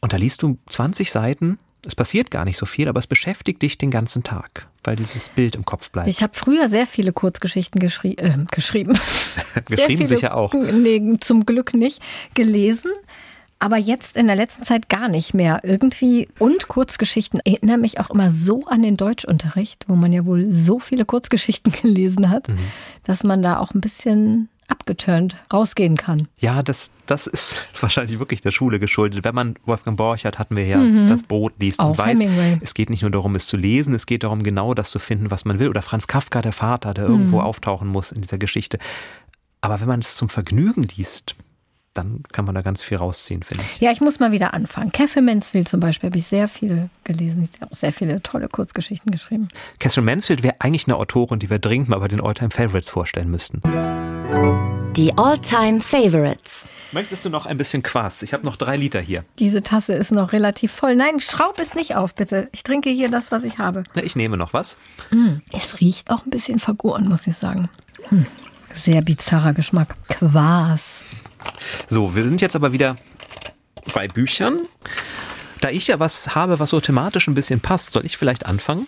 [0.00, 1.58] Und da liest du 20 Seiten.
[1.86, 5.28] Es passiert gar nicht so viel, aber es beschäftigt dich den ganzen Tag, weil dieses
[5.28, 6.08] Bild im Kopf bleibt.
[6.08, 8.98] Ich habe früher sehr viele Kurzgeschichten geschrie äh, geschrieben.
[9.66, 10.52] Geschrieben viele, sicher auch.
[10.52, 12.02] Nee, zum Glück nicht.
[12.34, 12.92] Gelesen.
[13.58, 15.60] Aber jetzt in der letzten Zeit gar nicht mehr.
[15.62, 20.52] Irgendwie und Kurzgeschichten erinnern mich auch immer so an den Deutschunterricht, wo man ja wohl
[20.52, 22.58] so viele Kurzgeschichten gelesen hat, Mhm.
[23.04, 26.26] dass man da auch ein bisschen abgeturnt rausgehen kann.
[26.38, 29.24] Ja, das, das ist wahrscheinlich wirklich der Schule geschuldet.
[29.24, 31.92] Wenn man Wolfgang Borchert hatten wir ja das Boot liest und Mhm.
[31.92, 32.58] Auch weiß, Hemingway.
[32.60, 35.30] es geht nicht nur darum, es zu lesen, es geht darum, genau das zu finden,
[35.30, 35.68] was man will.
[35.68, 37.42] Oder Franz Kafka, der Vater, der irgendwo Mhm.
[37.42, 38.78] auftauchen muss in dieser Geschichte.
[39.60, 41.36] Aber wenn man es zum Vergnügen liest,
[41.96, 43.80] dann kann man da ganz viel rausziehen, finde ich.
[43.80, 44.92] Ja, ich muss mal wieder anfangen.
[44.92, 47.44] Catherine Mansfield zum Beispiel habe ich sehr viel gelesen.
[47.44, 49.48] Sie hat auch sehr viele tolle Kurzgeschichten geschrieben.
[49.78, 53.30] Catherine Mansfield wäre eigentlich eine Autorin, die wir dringend mal bei den Alltime Favorites vorstellen
[53.30, 53.62] müssten.
[54.96, 56.70] Die All-Time Favorites.
[56.92, 58.22] Möchtest du noch ein bisschen Quass?
[58.22, 59.24] Ich habe noch drei Liter hier.
[59.38, 60.96] Diese Tasse ist noch relativ voll.
[60.96, 62.48] Nein, schraub es nicht auf, bitte.
[62.52, 63.84] Ich trinke hier das, was ich habe.
[63.94, 64.78] Na, ich nehme noch was.
[65.52, 67.68] Es riecht auch ein bisschen vergoren, muss ich sagen.
[68.08, 68.24] Hm.
[68.72, 69.96] Sehr bizarrer Geschmack.
[70.08, 70.95] Quas.
[71.88, 72.96] So, wir sind jetzt aber wieder
[73.94, 74.66] bei Büchern.
[75.60, 78.86] Da ich ja was habe, was so thematisch ein bisschen passt, soll ich vielleicht anfangen?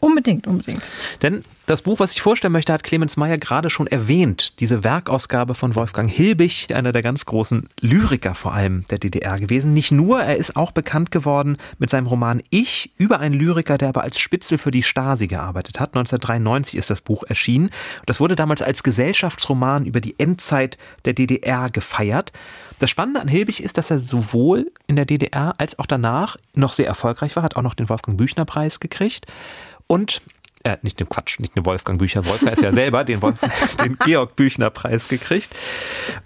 [0.00, 0.82] Unbedingt, unbedingt.
[1.22, 4.58] Denn das Buch, was ich vorstellen möchte, hat Clemens Meyer gerade schon erwähnt.
[4.60, 9.74] Diese Werkausgabe von Wolfgang Hilbig, einer der ganz großen Lyriker vor allem der DDR gewesen.
[9.74, 13.88] Nicht nur, er ist auch bekannt geworden mit seinem Roman Ich über einen Lyriker, der
[13.88, 15.90] aber als Spitzel für die Stasi gearbeitet hat.
[15.90, 17.70] 1993 ist das Buch erschienen.
[18.06, 22.32] Das wurde damals als Gesellschaftsroman über die Endzeit der DDR gefeiert.
[22.78, 26.72] Das Spannende an Hilbig ist, dass er sowohl in der DDR als auch danach noch
[26.72, 29.26] sehr erfolgreich war, hat auch noch den Wolfgang Büchner Preis gekriegt.
[29.88, 30.22] Und
[30.64, 32.26] äh, nicht den Quatsch, nicht den Wolfgang Bücher.
[32.26, 33.38] Wolfgang ist ja selber den, Wolf,
[33.82, 35.54] den Georg Büchner Preis gekriegt.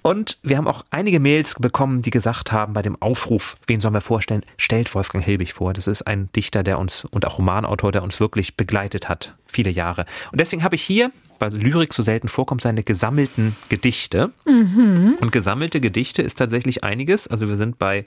[0.03, 3.95] Und wir haben auch einige Mails bekommen, die gesagt haben bei dem Aufruf, wen sollen
[3.95, 4.43] wir vorstellen?
[4.57, 5.73] Stellt Wolfgang Hilbig vor.
[5.73, 9.71] Das ist ein Dichter, der uns und auch Romanautor, der uns wirklich begleitet hat, viele
[9.71, 10.07] Jahre.
[10.33, 14.33] Und deswegen habe ich hier, weil Lyrik so selten vorkommt, seine gesammelten Gedichte.
[14.47, 15.19] Mhm.
[15.21, 17.29] Und gesammelte Gedichte ist tatsächlich einiges.
[17.29, 18.07] Also wir sind bei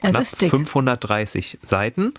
[0.00, 2.12] knapp 530 Seiten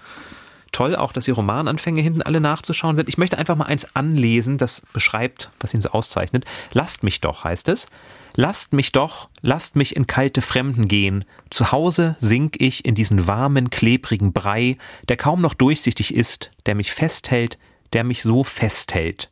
[0.74, 3.08] toll auch, dass die Romananfänge hinten alle nachzuschauen sind.
[3.08, 6.44] Ich möchte einfach mal eins anlesen, das beschreibt, was ihn so auszeichnet.
[6.74, 7.88] Lasst mich doch, heißt es.
[8.36, 11.24] Lasst mich doch, lasst mich in kalte Fremden gehen.
[11.52, 16.74] Zu Hause sink ich in diesen warmen, klebrigen Brei, der kaum noch durchsichtig ist, der
[16.74, 17.60] mich festhält,
[17.94, 19.30] der mich so festhält.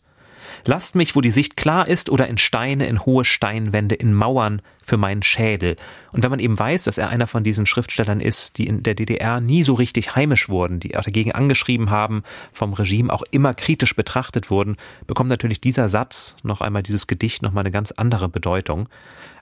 [0.65, 4.61] Lasst mich, wo die Sicht klar ist, oder in Steine, in hohe Steinwände, in Mauern
[4.83, 5.75] für meinen Schädel.
[6.11, 8.95] Und wenn man eben weiß, dass er einer von diesen Schriftstellern ist, die in der
[8.95, 13.53] DDR nie so richtig heimisch wurden, die auch dagegen angeschrieben haben, vom Regime auch immer
[13.53, 18.29] kritisch betrachtet wurden, bekommt natürlich dieser Satz, noch einmal dieses Gedicht, nochmal eine ganz andere
[18.29, 18.89] Bedeutung.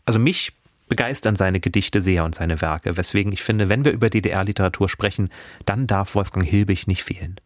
[0.05, 0.53] Also mich
[0.87, 5.29] begeistern seine Gedichte sehr und seine Werke, weswegen ich finde, wenn wir über DDR-Literatur sprechen,
[5.65, 7.39] dann darf Wolfgang Hilbig nicht fehlen.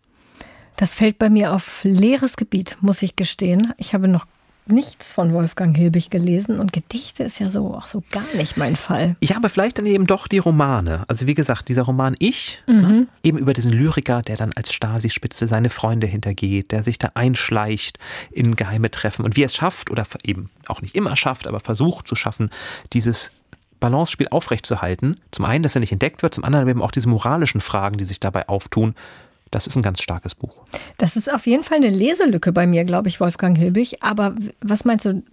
[0.78, 3.74] Das fällt bei mir auf leeres Gebiet, muss ich gestehen.
[3.78, 4.26] Ich habe noch
[4.66, 8.76] nichts von Wolfgang Hilbig gelesen und Gedichte ist ja so auch so gar nicht mein
[8.76, 9.16] Fall.
[9.22, 11.04] Ja, aber vielleicht dann eben doch die Romane.
[11.08, 12.82] Also wie gesagt, dieser Roman Ich, mhm.
[12.82, 17.12] ne, eben über diesen Lyriker, der dann als Stasi-Spitze seine Freunde hintergeht, der sich da
[17.14, 18.00] einschleicht
[18.32, 21.60] in geheime Treffen und wie er es schafft oder eben auch nicht immer schafft, aber
[21.60, 22.50] versucht zu schaffen,
[22.94, 23.32] dieses
[23.82, 25.20] Balance-Spiel aufrechtzuerhalten.
[25.32, 28.06] Zum einen, dass er nicht entdeckt wird, zum anderen eben auch diese moralischen Fragen, die
[28.06, 28.96] sich dabei auftun,
[29.54, 30.66] das ist ein ganz starkes Buch.
[30.98, 34.02] Das ist auf jeden Fall eine Leselücke bei mir, glaube ich, Wolfgang Hilbig.
[34.02, 35.24] Aber was meinst du,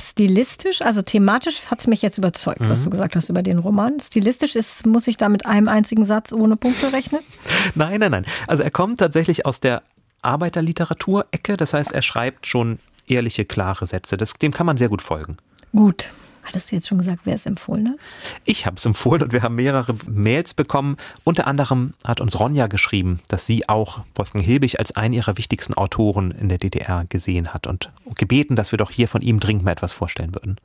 [0.00, 2.68] stilistisch, also thematisch hat es mich jetzt überzeugt, mhm.
[2.68, 3.98] was du gesagt hast über den Roman.
[4.00, 7.22] Stilistisch ist, muss ich da mit einem einzigen Satz ohne Punkte rechnen?
[7.74, 8.26] nein, nein, nein.
[8.46, 9.82] Also er kommt tatsächlich aus der
[10.22, 11.56] Arbeiterliteratur-Ecke.
[11.56, 14.16] Das heißt, er schreibt schon ehrliche, klare Sätze.
[14.16, 15.38] Das, dem kann man sehr gut folgen.
[15.72, 16.10] Gut.
[16.46, 17.96] Hattest du jetzt schon gesagt, wer es empfohlen hat?
[18.44, 20.96] Ich habe es empfohlen und wir haben mehrere Mails bekommen.
[21.24, 25.74] Unter anderem hat uns Ronja geschrieben, dass sie auch Wolfgang Hilbig als einen ihrer wichtigsten
[25.74, 29.64] Autoren in der DDR gesehen hat und gebeten, dass wir doch hier von ihm dringend
[29.64, 30.56] mal etwas vorstellen würden.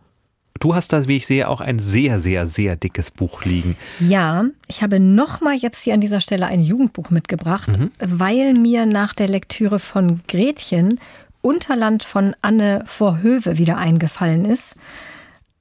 [0.60, 3.76] Du hast da, wie ich sehe, auch ein sehr, sehr, sehr dickes Buch liegen.
[4.00, 7.90] Ja, ich habe nochmal jetzt hier an dieser Stelle ein Jugendbuch mitgebracht, mhm.
[8.00, 11.00] weil mir nach der Lektüre von Gretchen
[11.42, 14.76] Unterland von Anne Vorhöve wieder eingefallen ist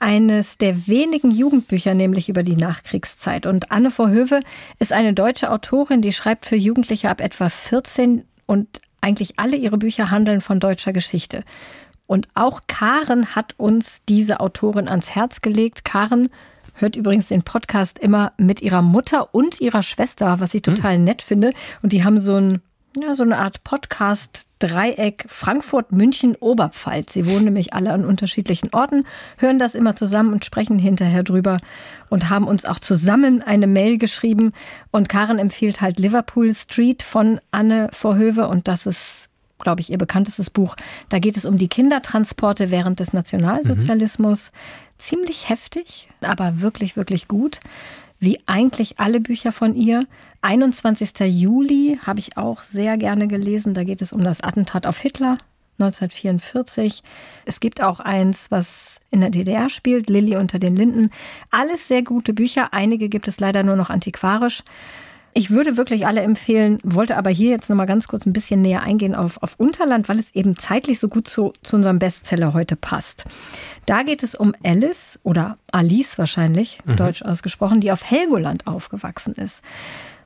[0.01, 3.46] eines der wenigen Jugendbücher, nämlich über die Nachkriegszeit.
[3.46, 4.40] Und Anne Vorhöve
[4.78, 9.78] ist eine deutsche Autorin, die schreibt für Jugendliche ab etwa 14 und eigentlich alle ihre
[9.78, 11.44] Bücher handeln von deutscher Geschichte.
[12.07, 15.84] Und auch Karen hat uns diese Autorin ans Herz gelegt.
[15.84, 16.28] Karen
[16.74, 21.05] hört übrigens den Podcast immer mit ihrer Mutter und ihrer Schwester, was ich total hm.
[21.05, 21.53] nett finde.
[21.82, 22.62] Und die haben so ein
[22.97, 27.12] ja, so eine Art Podcast-Dreieck Frankfurt, München, Oberpfalz.
[27.12, 29.07] Sie wohnen nämlich alle an unterschiedlichen Orten,
[29.38, 31.59] hören das immer zusammen und sprechen hinterher drüber
[32.09, 34.51] und haben uns auch zusammen eine Mail geschrieben.
[34.91, 39.26] Und Karen empfiehlt halt Liverpool Street von Anne Vorhöve und das ist
[39.62, 40.74] glaube ich, ihr bekanntestes Buch.
[41.11, 44.53] Da geht es um die Kindertransporte während des Nationalsozialismus.
[44.53, 44.97] Mhm.
[44.97, 47.61] Ziemlich heftig, aber wirklich, wirklich gut
[48.21, 50.07] wie eigentlich alle Bücher von ihr.
[50.43, 51.11] 21.
[51.21, 53.75] Juli habe ich auch sehr gerne gelesen.
[53.75, 55.39] Da geht es um das Attentat auf Hitler
[55.79, 57.03] 1944.
[57.47, 61.11] Es gibt auch eins, was in der DDR spielt, Lilly unter den Linden.
[61.51, 62.73] Alles sehr gute Bücher.
[62.73, 64.62] Einige gibt es leider nur noch antiquarisch.
[65.33, 68.83] Ich würde wirklich alle empfehlen, wollte aber hier jetzt nochmal ganz kurz ein bisschen näher
[68.83, 72.74] eingehen auf, auf Unterland, weil es eben zeitlich so gut zu, zu unserem Bestseller heute
[72.74, 73.24] passt.
[73.87, 76.97] Da geht es um Alice oder Alice wahrscheinlich, mhm.
[76.97, 79.62] deutsch ausgesprochen, die auf Helgoland aufgewachsen ist.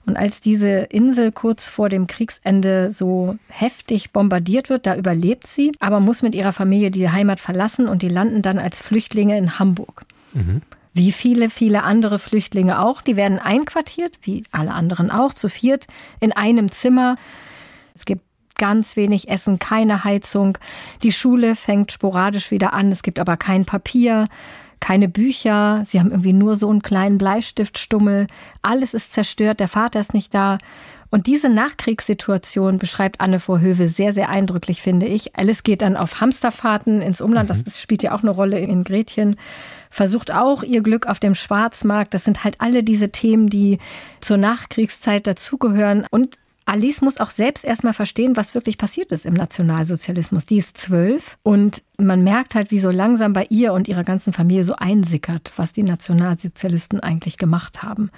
[0.06, 5.72] Und als diese Insel kurz vor dem Kriegsende so heftig bombardiert wird, da überlebt sie,
[5.80, 9.58] aber muss mit ihrer Familie die Heimat verlassen und die landen dann als Flüchtlinge in
[9.58, 10.02] Hamburg.
[10.32, 10.62] Mhm
[10.94, 13.02] wie viele, viele andere Flüchtlinge auch.
[13.02, 15.86] Die werden einquartiert, wie alle anderen auch, zu viert
[16.20, 17.16] in einem Zimmer.
[17.94, 18.22] Es gibt
[18.56, 20.56] ganz wenig Essen, keine Heizung.
[21.02, 24.28] Die Schule fängt sporadisch wieder an, es gibt aber kein Papier,
[24.80, 28.26] keine Bücher, sie haben irgendwie nur so einen kleinen Bleistiftstummel,
[28.62, 30.58] alles ist zerstört, der Vater ist nicht da.
[31.14, 35.36] Und diese Nachkriegssituation beschreibt Anne Vorhöve sehr, sehr eindrücklich, finde ich.
[35.36, 37.62] Alice geht dann auf Hamsterfahrten ins Umland, mhm.
[37.64, 39.36] das spielt ja auch eine Rolle in Gretchen,
[39.90, 42.14] versucht auch ihr Glück auf dem Schwarzmarkt.
[42.14, 43.78] Das sind halt alle diese Themen, die
[44.20, 46.04] zur Nachkriegszeit dazugehören.
[46.10, 50.46] Und Alice muss auch selbst erstmal verstehen, was wirklich passiert ist im Nationalsozialismus.
[50.46, 54.32] Die ist zwölf und man merkt halt, wie so langsam bei ihr und ihrer ganzen
[54.32, 58.10] Familie so einsickert, was die Nationalsozialisten eigentlich gemacht haben.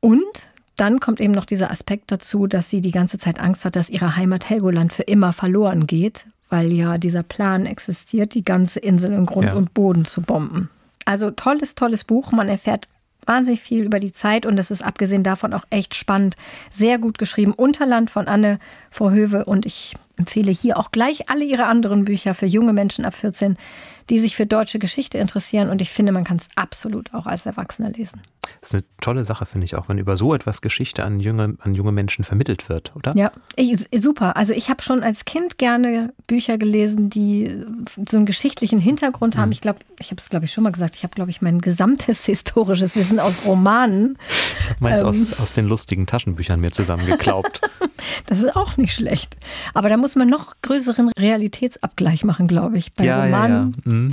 [0.00, 0.48] Und
[0.78, 3.90] dann kommt eben noch dieser Aspekt dazu, dass sie die ganze Zeit Angst hat, dass
[3.90, 9.12] ihre Heimat Helgoland für immer verloren geht, weil ja dieser Plan existiert, die ganze Insel
[9.12, 9.54] in Grund ja.
[9.54, 10.70] und Boden zu bomben.
[11.04, 12.32] Also tolles, tolles Buch.
[12.32, 12.86] Man erfährt
[13.26, 16.36] wahnsinnig viel über die Zeit und es ist abgesehen davon auch echt spannend.
[16.70, 17.52] Sehr gut geschrieben.
[17.52, 18.58] Unterland von Anne
[18.90, 23.14] Vorhöve und ich empfehle hier auch gleich alle ihre anderen Bücher für junge Menschen ab
[23.14, 23.56] 14,
[24.10, 27.46] die sich für deutsche Geschichte interessieren und ich finde, man kann es absolut auch als
[27.46, 28.22] Erwachsener lesen.
[28.60, 31.56] Das ist eine tolle Sache, finde ich auch, wenn über so etwas Geschichte an junge,
[31.60, 33.14] an junge Menschen vermittelt wird, oder?
[33.16, 34.36] Ja, ich, super.
[34.36, 37.64] Also ich habe schon als Kind gerne Bücher gelesen, die
[38.08, 39.48] so einen geschichtlichen Hintergrund haben.
[39.48, 39.52] Mhm.
[39.52, 41.60] Ich glaube, ich habe es, glaube ich, schon mal gesagt, ich habe, glaube ich, mein
[41.60, 44.18] gesamtes historisches Wissen aus Romanen.
[44.60, 47.60] Ich habe meins ähm, aus, aus den lustigen Taschenbüchern mir zusammengeklaubt.
[48.26, 49.36] das ist auch nicht schlecht.
[49.74, 53.74] Aber da muss man noch größeren Realitätsabgleich machen, glaube ich, bei ja, Romanen.
[53.84, 53.92] Ja, ja.
[53.92, 54.12] Mhm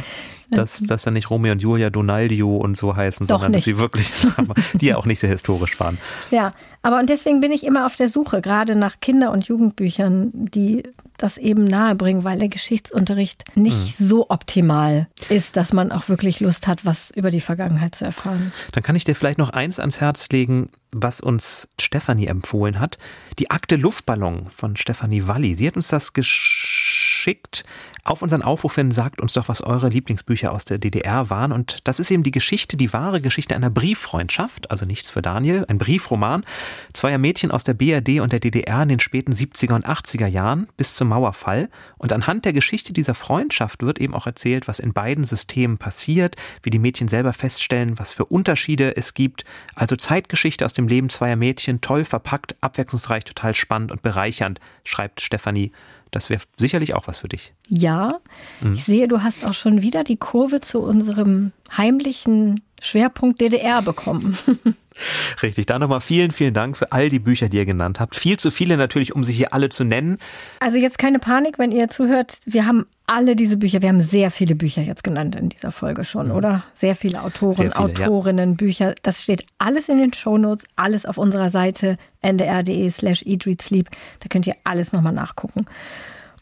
[0.51, 3.61] dass, dass ja nicht Romeo und Julia Donaldio und so heißen, Doch sondern nicht.
[3.61, 4.11] dass sie wirklich,
[4.73, 5.97] die ja auch nicht sehr historisch waren.
[6.31, 10.29] Ja, aber und deswegen bin ich immer auf der Suche, gerade nach Kinder- und Jugendbüchern,
[10.33, 10.83] die
[11.17, 14.05] das eben nahebringen, weil der Geschichtsunterricht nicht mhm.
[14.05, 18.51] so optimal ist, dass man auch wirklich Lust hat, was über die Vergangenheit zu erfahren.
[18.73, 22.97] Dann kann ich dir vielleicht noch eins ans Herz legen, was uns Stefanie empfohlen hat.
[23.39, 25.55] Die Akte Luftballon von Stefanie Walli.
[25.55, 27.63] Sie hat uns das geschickt
[28.05, 31.51] auf unseren Aufruf hin, sagt uns doch, was eure Lieblingsbücher aus der DDR waren.
[31.51, 35.65] Und das ist eben die Geschichte, die wahre Geschichte einer Brieffreundschaft, also nichts für Daniel,
[35.67, 36.45] ein Briefroman
[36.93, 40.67] zweier Mädchen aus der BRD und der DDR in den späten 70er und 80er Jahren
[40.77, 41.69] bis zum Mauerfall.
[41.97, 46.35] Und anhand der Geschichte dieser Freundschaft wird eben auch erzählt, was in beiden Systemen passiert,
[46.61, 49.45] wie die Mädchen selber feststellen, was für Unterschiede es gibt.
[49.73, 55.21] Also Zeitgeschichte aus dem Leben zweier Mädchen, toll verpackt, abwechslungsreich, total spannend und bereichernd, schreibt
[55.21, 55.71] Stefanie
[56.15, 57.53] das wäre sicherlich auch was für dich.
[57.67, 58.19] Ja,
[58.61, 58.73] mhm.
[58.73, 64.37] ich sehe, du hast auch schon wieder die Kurve zu unserem heimlichen Schwerpunkt DDR bekommen.
[65.41, 68.15] Richtig, da nochmal vielen, vielen Dank für all die Bücher, die ihr genannt habt.
[68.15, 70.19] Viel zu viele natürlich, um sie hier alle zu nennen.
[70.61, 72.37] Also jetzt keine Panik, wenn ihr zuhört.
[72.45, 76.03] Wir haben alle diese Bücher, wir haben sehr viele Bücher jetzt genannt in dieser Folge
[76.03, 76.35] schon, mhm.
[76.35, 76.63] oder?
[76.73, 78.55] Sehr viele Autoren, sehr viele, Autorinnen, ja.
[78.55, 78.95] Bücher.
[79.03, 83.89] Das steht alles in den Shownotes, alles auf unserer Seite ndr.de slash eatreadsleep.
[84.19, 85.65] Da könnt ihr alles nochmal nachgucken.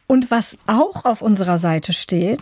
[0.07, 2.41] Und was auch auf unserer Seite steht,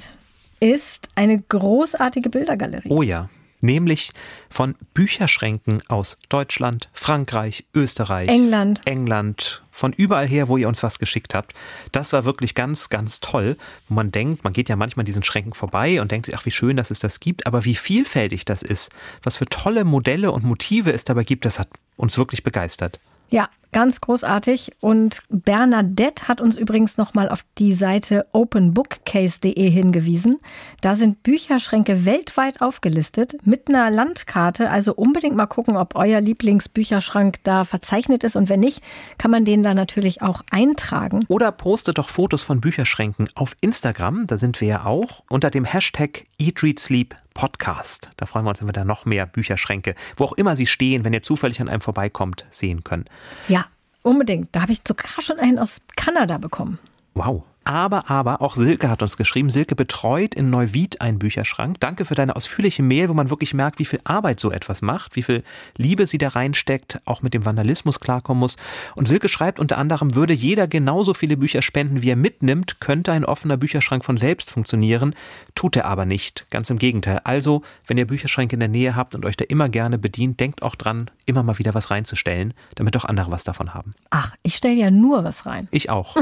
[0.59, 2.89] ist eine großartige Bildergalerie.
[2.89, 3.30] Oh ja
[3.61, 4.11] nämlich
[4.49, 8.82] von Bücherschränken aus Deutschland, Frankreich, Österreich, England.
[8.86, 11.53] England, von überall her, wo ihr uns was geschickt habt.
[11.91, 13.57] Das war wirklich ganz, ganz toll,
[13.89, 16.51] wo man denkt, man geht ja manchmal diesen Schränken vorbei und denkt sich, ach, wie
[16.51, 18.91] schön, dass es das gibt, aber wie vielfältig das ist,
[19.23, 21.67] was für tolle Modelle und Motive es dabei gibt, das hat
[21.97, 22.99] uns wirklich begeistert.
[23.32, 24.73] Ja, ganz großartig.
[24.82, 30.39] Und Bernadette hat uns übrigens nochmal auf die Seite openbookcase.de hingewiesen.
[30.82, 34.69] Da sind Bücherschränke weltweit aufgelistet mit einer Landkarte.
[34.69, 38.36] Also unbedingt mal gucken, ob euer Lieblingsbücherschrank da verzeichnet ist.
[38.36, 38.84] Und wenn nicht,
[39.17, 41.23] kann man den da natürlich auch eintragen.
[41.29, 44.27] Oder postet doch Fotos von Bücherschränken auf Instagram.
[44.27, 48.09] Da sind wir ja auch unter dem Hashtag EatReadSleep Podcast.
[48.17, 51.05] Da freuen wir uns, wenn wir da noch mehr Bücherschränke, wo auch immer sie stehen,
[51.05, 53.05] wenn ihr zufällig an einem vorbeikommt, sehen können.
[53.47, 53.65] Ja,
[54.03, 54.49] unbedingt.
[54.55, 56.79] Da habe ich sogar schon einen aus Kanada bekommen.
[57.13, 57.43] Wow.
[57.64, 59.51] Aber, aber, auch Silke hat uns geschrieben.
[59.51, 61.80] Silke betreut in Neuwied einen Bücherschrank.
[61.80, 65.16] Danke für deine ausführliche Mail, wo man wirklich merkt, wie viel Arbeit so etwas macht,
[65.16, 65.43] wie viel
[65.78, 68.57] Liebe sie da reinsteckt, auch mit dem Vandalismus klarkommen muss.
[68.95, 73.12] Und Silke schreibt unter anderem, würde jeder genauso viele Bücher spenden, wie er mitnimmt, könnte
[73.12, 75.14] ein offener Bücherschrank von selbst funktionieren.
[75.53, 76.47] Tut er aber nicht.
[76.49, 77.22] Ganz im Gegenteil.
[77.26, 80.64] Also, wenn ihr Bücherschränke in der Nähe habt und euch da immer gerne bedient, denkt
[80.64, 83.93] auch dran, immer mal wieder was reinzustellen, damit auch andere was davon haben.
[84.09, 85.68] Ach, ich stelle ja nur was rein.
[85.70, 86.18] Ich auch.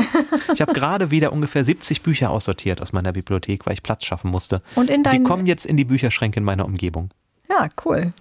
[0.54, 4.32] Ich habe gerade wieder ungefähr 70 Bücher aussortiert aus meiner Bibliothek, weil ich Platz schaffen
[4.32, 4.62] musste.
[4.76, 7.12] Und in Die kommen jetzt in die Bücherschränke in meiner Umgebung.
[7.50, 8.14] Ja, cool.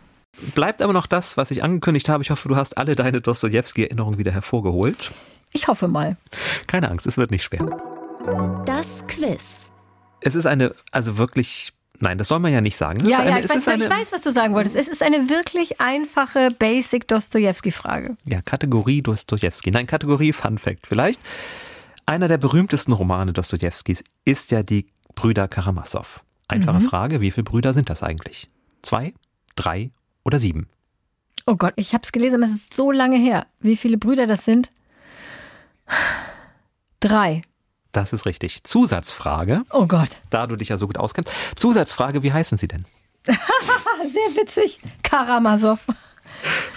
[0.54, 2.22] Bleibt aber noch das, was ich angekündigt habe.
[2.22, 5.12] Ich hoffe, du hast alle deine Dostoevsky-Erinnerungen wieder hervorgeholt.
[5.52, 6.16] Ich hoffe mal.
[6.66, 7.66] Keine Angst, es wird nicht schwer.
[8.66, 9.72] Das Quiz.
[10.20, 13.00] Es ist eine, also wirklich Nein, das soll man ja nicht sagen.
[13.08, 14.76] ja, eine, ja, ich, weiß, eine, ich weiß, was du sagen wolltest.
[14.76, 18.16] Es ist eine wirklich einfache Basic Dostoevsky-Frage.
[18.24, 19.72] Ja, Kategorie Dostoevsky.
[19.72, 21.20] Nein, Kategorie Fun Fact vielleicht.
[22.08, 26.22] Einer der berühmtesten Romane Dostojewskis ist ja die Brüder Karamasow.
[26.46, 28.48] Einfache Frage, wie viele Brüder sind das eigentlich?
[28.80, 29.12] Zwei,
[29.56, 29.90] drei
[30.24, 30.70] oder sieben?
[31.44, 33.46] Oh Gott, ich habe es gelesen, aber es ist so lange her.
[33.60, 34.72] Wie viele Brüder das sind?
[37.00, 37.42] Drei.
[37.92, 38.64] Das ist richtig.
[38.64, 40.08] Zusatzfrage, Oh Gott.
[40.30, 41.30] da du dich ja so gut auskennst.
[41.56, 42.86] Zusatzfrage, wie heißen sie denn?
[43.26, 44.80] Sehr witzig.
[45.02, 45.84] Karamasow.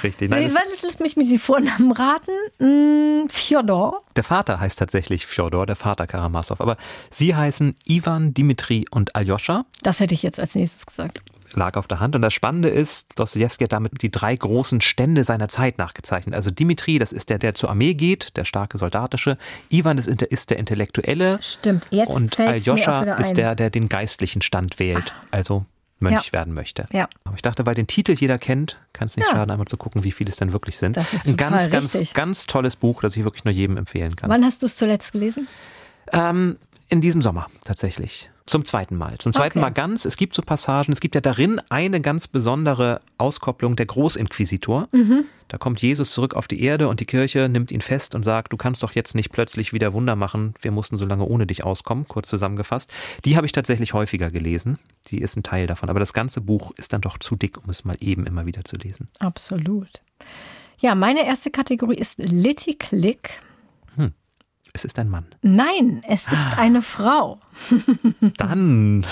[0.03, 0.29] Richtig.
[0.29, 2.31] Nee, Nein, es, was lässt mich mit die Vornamen raten?
[2.59, 4.01] Hm, Fjodor.
[4.15, 6.59] der Vater heißt tatsächlich Fjodor, der Vater Karamasow.
[6.59, 6.77] Aber
[7.11, 9.65] sie heißen Ivan, Dimitri und Aljoscha.
[9.83, 11.21] Das hätte ich jetzt als nächstes gesagt.
[11.53, 12.15] lag auf der Hand.
[12.15, 16.33] Und das Spannende ist, Dostoevsky hat damit die drei großen Stände seiner Zeit nachgezeichnet.
[16.33, 19.37] Also Dimitri, das ist der, der zur Armee geht, der starke soldatische.
[19.69, 21.39] Ivan ist, der- ist der Intellektuelle.
[21.41, 25.13] Stimmt, jetzt Und Aljoscha ist der, der den geistlichen Stand wählt.
[25.29, 25.65] Also
[26.01, 26.31] Mönch Ja.
[26.33, 26.85] werden möchte.
[26.91, 27.07] Ja.
[27.23, 29.33] Aber ich dachte, weil den Titel jeder kennt, kann es nicht Ja.
[29.35, 30.97] schaden, einmal zu gucken, wie viele es denn wirklich sind.
[30.97, 34.29] Das ist Ein ganz, ganz, ganz tolles Buch, das ich wirklich nur jedem empfehlen kann.
[34.29, 35.47] Wann hast du es zuletzt gelesen?
[36.11, 36.57] Ähm,
[36.89, 38.29] in diesem Sommer tatsächlich.
[38.45, 39.17] Zum zweiten Mal.
[39.19, 39.65] Zum zweiten Okay.
[39.65, 40.05] Mal ganz.
[40.05, 40.91] Es gibt so Passagen.
[40.91, 44.87] Es gibt ja darin eine ganz besondere Auskopplung der Großinquisitor.
[44.91, 45.25] Mhm.
[45.47, 48.53] Da kommt Jesus zurück auf die Erde und die Kirche nimmt ihn fest und sagt,
[48.53, 50.53] du kannst doch jetzt nicht plötzlich wieder Wunder machen.
[50.61, 52.07] Wir mussten so lange ohne dich auskommen.
[52.07, 52.91] Kurz zusammengefasst.
[53.25, 54.79] Die habe ich tatsächlich häufiger gelesen.
[55.07, 55.89] Die ist ein Teil davon.
[55.89, 58.63] Aber das ganze Buch ist dann doch zu dick, um es mal eben immer wieder
[58.63, 59.09] zu lesen.
[59.19, 60.01] Absolut.
[60.79, 63.39] Ja, meine erste Kategorie ist Litty Click.
[64.73, 65.25] Es ist ein Mann.
[65.41, 66.31] Nein, es Ah.
[66.31, 67.39] ist eine Frau.
[68.37, 69.05] Dann.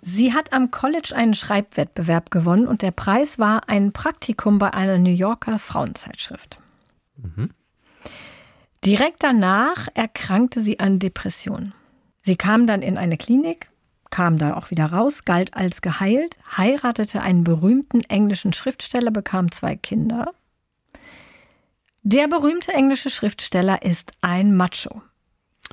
[0.00, 4.98] Sie hat am College einen Schreibwettbewerb gewonnen und der Preis war ein Praktikum bei einer
[4.98, 6.58] New Yorker Frauenzeitschrift.
[8.84, 11.72] Direkt danach erkrankte sie an Depressionen.
[12.22, 13.70] Sie kam dann in eine Klinik,
[14.10, 19.76] kam da auch wieder raus, galt als geheilt, heiratete einen berühmten englischen Schriftsteller, bekam zwei
[19.76, 20.32] Kinder.
[22.02, 25.02] Der berühmte englische Schriftsteller ist ein Macho.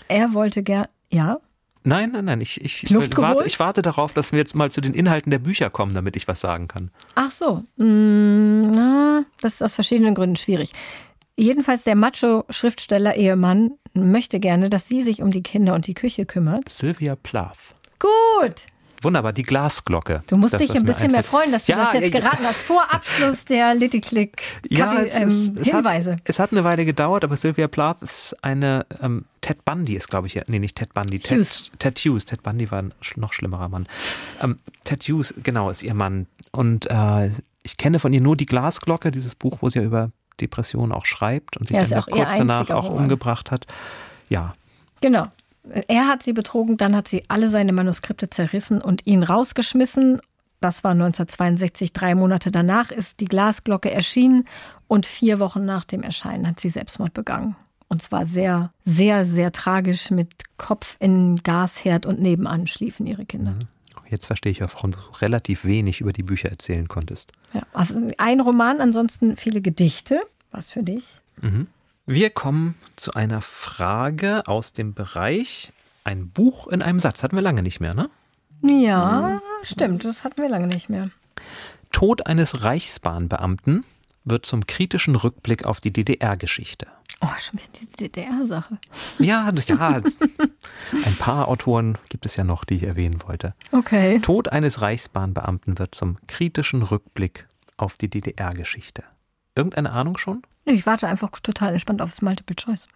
[0.08, 1.40] Er wollte gern, ja,
[1.84, 2.42] Nein, nein, nein.
[2.42, 3.48] Ich, ich, Luft warte, geholt?
[3.48, 6.28] ich warte darauf, dass wir jetzt mal zu den Inhalten der Bücher kommen, damit ich
[6.28, 6.92] was sagen kann.
[7.16, 7.64] Ach so.
[7.78, 10.74] Mm, na, das ist aus verschiedenen Gründen schwierig.
[11.38, 16.68] Jedenfalls der Macho-Schriftsteller-Ehemann möchte gerne, dass sie sich um die Kinder und die Küche kümmert.
[16.68, 17.58] Sylvia Plath.
[17.98, 18.68] Gut.
[19.02, 20.24] Wunderbar, die Glasglocke.
[20.28, 21.26] Du musst das, dich ein bisschen mehr einfällt.
[21.26, 22.62] freuen, dass du Ja, das jetzt ja, geraten hast.
[22.62, 26.14] Vor Abschluss der Little Click Ja, es, ähm, es, Hinweise.
[26.14, 30.10] hat, es hat eine Weile gedauert, aber Sylvia Plath ist eine, ähm, Ted Bundy ist,
[30.10, 31.70] glaube ich, ja- nee, nicht Ted Bundy, Hughes.
[31.78, 32.26] Ted, Ted Hughes.
[32.26, 33.88] Ted Bundy war ein noch schlimmerer Mann.
[34.42, 36.28] Ähm, Ted Hughes, genau, ist ihr Mann.
[36.52, 37.32] Und äh,
[37.64, 41.06] ich kenne von ihr nur die Glasglocke, dieses Buch, wo sie ja über Depressionen auch
[41.06, 43.66] schreibt und sich Ja, dann ihr kurz danach auch umgebracht hat.
[44.30, 44.56] Ja,
[45.02, 45.28] Genau.
[45.88, 50.22] Er hat sie betrogen, dann hat sie alle seine Manuskripte zerrissen und ihn rausgeschmissen.
[50.62, 54.46] Das war 1962, drei Monate danach ist die Glasglocke erschienen
[54.88, 57.56] und vier Wochen nach dem Erscheinen hat sie Selbstmord begangen.
[57.88, 63.56] Und zwar sehr, sehr, sehr tragisch mit Kopf in Gasherd und nebenan schliefen ihre Kinder.
[64.10, 67.32] jetzt verstehe ich auch, warum du relativ wenig über die Bücher erzählen konntest.
[67.54, 70.22] Ja, also ein Roman, ansonsten viele Gedichte.
[70.52, 71.22] Was für dich?
[72.12, 75.72] Wir kommen zu einer Frage aus dem Bereich
[76.04, 77.22] ein Buch in einem Satz.
[77.22, 78.10] Hatten wir lange nicht mehr, ne?
[78.64, 81.12] Ja, stimmt, das hatten wir lange nicht mehr.
[81.92, 83.86] Tod eines Reichsbahnbeamten
[84.26, 86.88] wird zum kritischen Rückblick auf die DDR-Geschichte.
[87.22, 88.80] Oh, schon wieder die DDR-Sache.
[89.20, 90.02] Ja, das, ja,
[91.06, 93.54] ein paar Autoren gibt es ja noch, die ich erwähnen wollte.
[93.72, 94.18] Okay.
[94.18, 97.46] Tod eines Reichsbahnbeamten wird zum kritischen Rückblick
[97.78, 99.04] auf die DDR-Geschichte.
[99.54, 100.42] Irgendeine Ahnung schon?
[100.66, 102.88] Ich warte einfach total entspannt aufs Multiple Choice.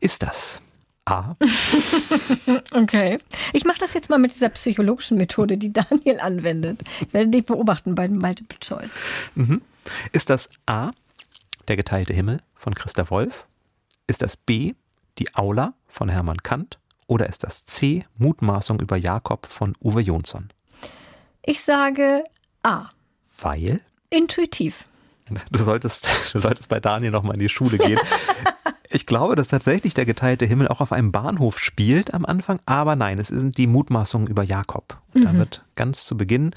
[0.00, 0.60] Ist das
[1.04, 1.36] A.
[2.72, 3.18] Okay.
[3.52, 6.82] Ich mache das jetzt mal mit dieser psychologischen Methode, die Daniel anwendet.
[7.00, 8.90] Ich werde dich beobachten bei dem Multiple Choice.
[10.12, 10.90] Ist das A.
[11.68, 13.46] Der geteilte Himmel von Christa Wolf?
[14.06, 14.74] Ist das B.
[15.18, 16.78] Die Aula von Hermann Kant?
[17.06, 18.06] Oder ist das C.
[18.16, 20.48] Mutmaßung über Jakob von Uwe Jonsson?
[21.44, 22.24] Ich sage
[22.62, 22.86] A.
[23.38, 23.80] Weil
[24.10, 24.84] Intuitiv.
[25.50, 27.98] Du solltest, du solltest bei Daniel nochmal in die Schule gehen.
[28.94, 32.94] Ich glaube, dass tatsächlich der geteilte Himmel auch auf einem Bahnhof spielt am Anfang, aber
[32.94, 34.98] nein, es sind die Mutmaßungen über Jakob.
[35.14, 36.54] Und Da wird ganz zu Beginn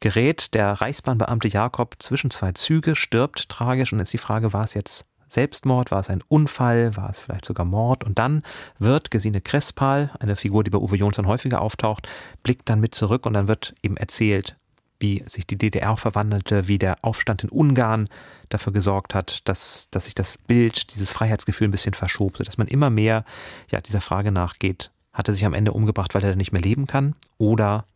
[0.00, 4.74] gerät der Reichsbahnbeamte Jakob zwischen zwei Züge, stirbt tragisch und ist die Frage, war es
[4.74, 8.02] jetzt Selbstmord, war es ein Unfall, war es vielleicht sogar Mord?
[8.02, 8.42] Und dann
[8.80, 12.08] wird Gesine Krespal, eine Figur, die bei Uwe Jonsson häufiger auftaucht,
[12.42, 14.56] blickt dann mit zurück und dann wird eben erzählt,
[14.98, 18.08] wie sich die DDR verwandelte, wie der Aufstand in Ungarn
[18.48, 22.68] dafür gesorgt hat, dass, dass sich das Bild, dieses Freiheitsgefühl ein bisschen verschob, sodass man
[22.68, 23.24] immer mehr
[23.70, 26.86] ja, dieser Frage nachgeht, hat er sich am Ende umgebracht, weil er nicht mehr leben
[26.86, 27.86] kann oder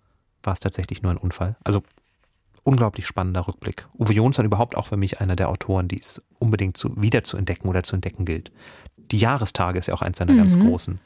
[0.43, 1.57] war es tatsächlich nur ein Unfall?
[1.65, 1.83] Also
[2.63, 3.87] unglaublich spannender Rückblick.
[3.99, 7.37] Uwe Jonsson überhaupt auch für mich einer der Autoren, die es unbedingt zu, wieder zu
[7.37, 8.51] entdecken oder zu entdecken gilt.
[8.97, 11.01] Die Jahrestage ist ja auch eins seiner ganz großen.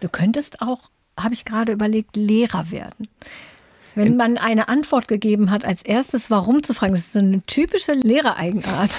[0.00, 3.08] Du könntest auch habe ich gerade überlegt, Lehrer werden.
[3.94, 7.42] Wenn man eine Antwort gegeben hat, als erstes warum zu fragen, das ist so eine
[7.42, 8.90] typische Lehrereigenart.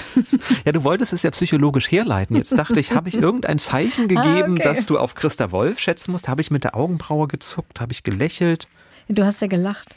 [0.64, 2.36] Ja, du wolltest es ja psychologisch herleiten.
[2.36, 4.62] Jetzt dachte ich, habe ich irgendein Zeichen ah, gegeben, ah, okay.
[4.62, 6.28] dass du auf Christa Wolf schätzen musst?
[6.28, 7.80] Habe ich mit der Augenbraue gezuckt?
[7.80, 8.68] Habe ich gelächelt?
[9.08, 9.96] Du hast ja gelacht.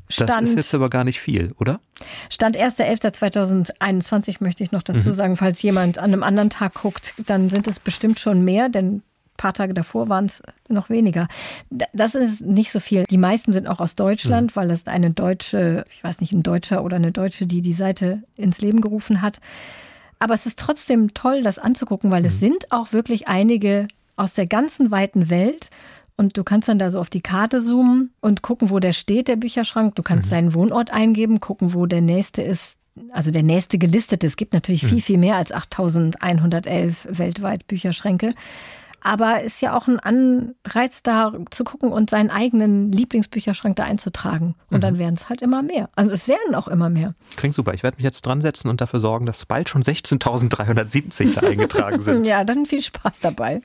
[0.07, 1.81] Stand, das ist jetzt aber gar nicht viel, oder?
[2.29, 5.13] Stand 1.11.2021 möchte ich noch dazu mhm.
[5.13, 9.01] sagen, falls jemand an einem anderen Tag guckt, dann sind es bestimmt schon mehr, denn
[9.37, 11.27] paar Tage davor waren es noch weniger.
[11.93, 13.03] Das ist nicht so viel.
[13.09, 14.55] Die meisten sind auch aus Deutschland, mhm.
[14.59, 18.23] weil es eine deutsche, ich weiß nicht, ein Deutscher oder eine Deutsche, die die Seite
[18.35, 19.39] ins Leben gerufen hat.
[20.19, 22.27] Aber es ist trotzdem toll, das anzugucken, weil mhm.
[22.27, 25.69] es sind auch wirklich einige aus der ganzen weiten Welt.
[26.17, 29.27] Und du kannst dann da so auf die Karte zoomen und gucken, wo der steht,
[29.27, 29.95] der Bücherschrank.
[29.95, 30.31] Du kannst mhm.
[30.31, 32.77] deinen Wohnort eingeben, gucken, wo der nächste ist,
[33.11, 34.25] also der nächste gelistete.
[34.25, 34.87] Es gibt natürlich mhm.
[34.87, 38.33] viel, viel mehr als 8111 weltweit Bücherschränke.
[39.05, 44.55] Aber ist ja auch ein Anreiz da zu gucken und seinen eigenen Lieblingsbücherschrank da einzutragen.
[44.71, 44.81] Und mhm.
[44.81, 45.91] dann werden es halt immer mehr.
[45.95, 47.13] Also es werden auch immer mehr.
[47.37, 47.75] Klingt super.
[47.75, 52.01] Ich werde mich jetzt dran setzen und dafür sorgen, dass bald schon 16.370 da eingetragen
[52.01, 52.25] sind.
[52.25, 53.61] ja, dann viel Spaß dabei.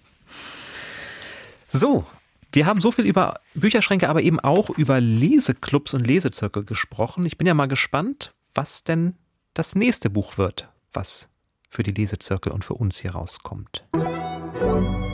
[1.71, 2.05] So,
[2.53, 7.25] wir haben so viel über Bücherschränke, aber eben auch über Leseclubs und Lesezirkel gesprochen.
[7.25, 9.15] Ich bin ja mal gespannt, was denn
[9.55, 11.30] das nächste Buch wird, was
[11.71, 13.85] für die Lesezirkel und für uns hier rauskommt.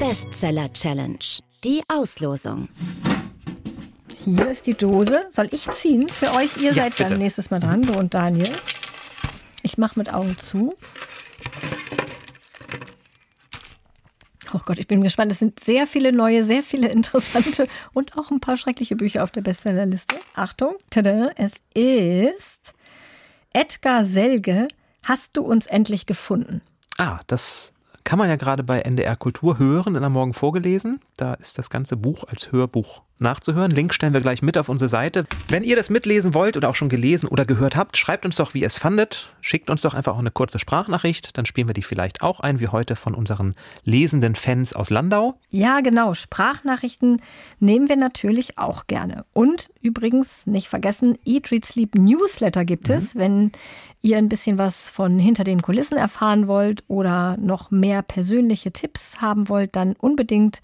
[0.01, 1.19] Bestseller Challenge.
[1.63, 2.69] Die Auslosung.
[4.25, 5.27] Hier ist die Dose.
[5.31, 6.57] Soll ich ziehen für euch?
[6.57, 7.11] Ihr ja, seid bitte.
[7.11, 8.51] dann nächstes Mal dran, du und Daniel.
[9.63, 10.75] Ich mache mit Augen zu.
[14.55, 15.31] Oh Gott, ich bin gespannt.
[15.33, 19.31] Es sind sehr viele neue, sehr viele interessante und auch ein paar schreckliche Bücher auf
[19.31, 20.17] der Bestsellerliste.
[20.35, 22.73] Achtung, tada, es ist
[23.53, 24.69] Edgar Selge,
[25.07, 26.63] Hast du uns endlich gefunden?
[26.99, 31.01] Ah, das kann man ja gerade bei NDR Kultur hören, in der Morgen vorgelesen.
[31.17, 33.71] Da ist das ganze Buch als Hörbuch nachzuhören.
[33.71, 35.27] Link stellen wir gleich mit auf unsere Seite.
[35.49, 38.55] Wenn ihr das mitlesen wollt oder auch schon gelesen oder gehört habt, schreibt uns doch,
[38.55, 39.33] wie ihr es fandet.
[39.41, 41.37] Schickt uns doch einfach auch eine kurze Sprachnachricht.
[41.39, 43.55] Dann spielen wir die vielleicht auch ein, wie heute von unseren
[43.85, 45.39] lesenden Fans aus Landau.
[45.51, 46.15] Ja, genau.
[46.15, 47.23] Sprachnachrichten
[47.59, 49.25] nehmen wir natürlich auch gerne.
[49.33, 52.95] Und übrigens nicht vergessen, Eat, Read, Sleep Newsletter gibt mhm.
[52.95, 53.15] es.
[53.15, 53.53] Wenn
[54.03, 59.21] ihr ein bisschen was von hinter den Kulissen erfahren wollt oder noch mehr persönliche Tipps
[59.21, 60.61] haben wollt, dann unbedingt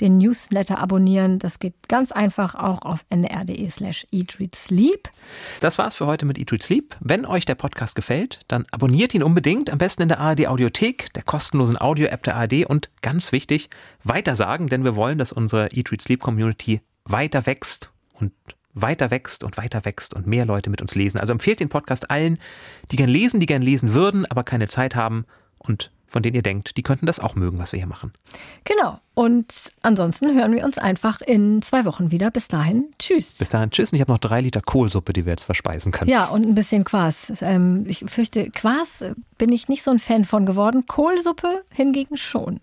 [0.00, 1.38] den Newsletter abonnieren.
[1.38, 5.08] Das geht ganz einfach auch auf ndr.de slash eatreadsleep.
[5.60, 6.48] Das war's für heute mit Eat.
[7.00, 11.12] Wenn euch der Podcast gefällt, dann abonniert ihn unbedingt, am besten in der ARD Audiothek,
[11.14, 13.70] der kostenlosen Audio-App der ARD und ganz wichtig,
[14.04, 18.32] weitersagen, denn wir wollen, dass unsere Eat, Read, Sleep Community weiter wächst und
[18.74, 21.18] weiter wächst und weiter wächst und mehr Leute mit uns lesen.
[21.18, 22.38] Also empfehlt den Podcast allen,
[22.90, 25.24] die gern lesen, die gern lesen würden, aber keine Zeit haben
[25.58, 28.12] und von denen ihr denkt, die könnten das auch mögen, was wir hier machen.
[28.64, 28.98] Genau.
[29.14, 29.52] Und
[29.82, 32.30] ansonsten hören wir uns einfach in zwei Wochen wieder.
[32.30, 33.34] Bis dahin, tschüss.
[33.34, 33.92] Bis dahin, tschüss.
[33.92, 36.10] Und ich habe noch drei Liter Kohlsuppe, die wir jetzt verspeisen können.
[36.10, 37.32] Ja, und ein bisschen Quas.
[37.40, 39.04] Ähm, ich fürchte, Quas
[39.36, 40.86] bin ich nicht so ein Fan von geworden.
[40.86, 42.60] Kohlsuppe hingegen schon.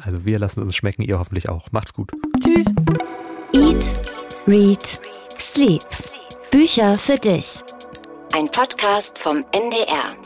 [0.00, 1.70] Also wir lassen uns schmecken, ihr hoffentlich auch.
[1.72, 2.10] Macht's gut.
[2.42, 2.66] Tschüss.
[3.52, 4.00] Eat,
[4.46, 5.00] Read,
[5.36, 5.82] Sleep.
[6.50, 7.62] Bücher für dich.
[8.32, 10.16] Ein Podcast vom NDR.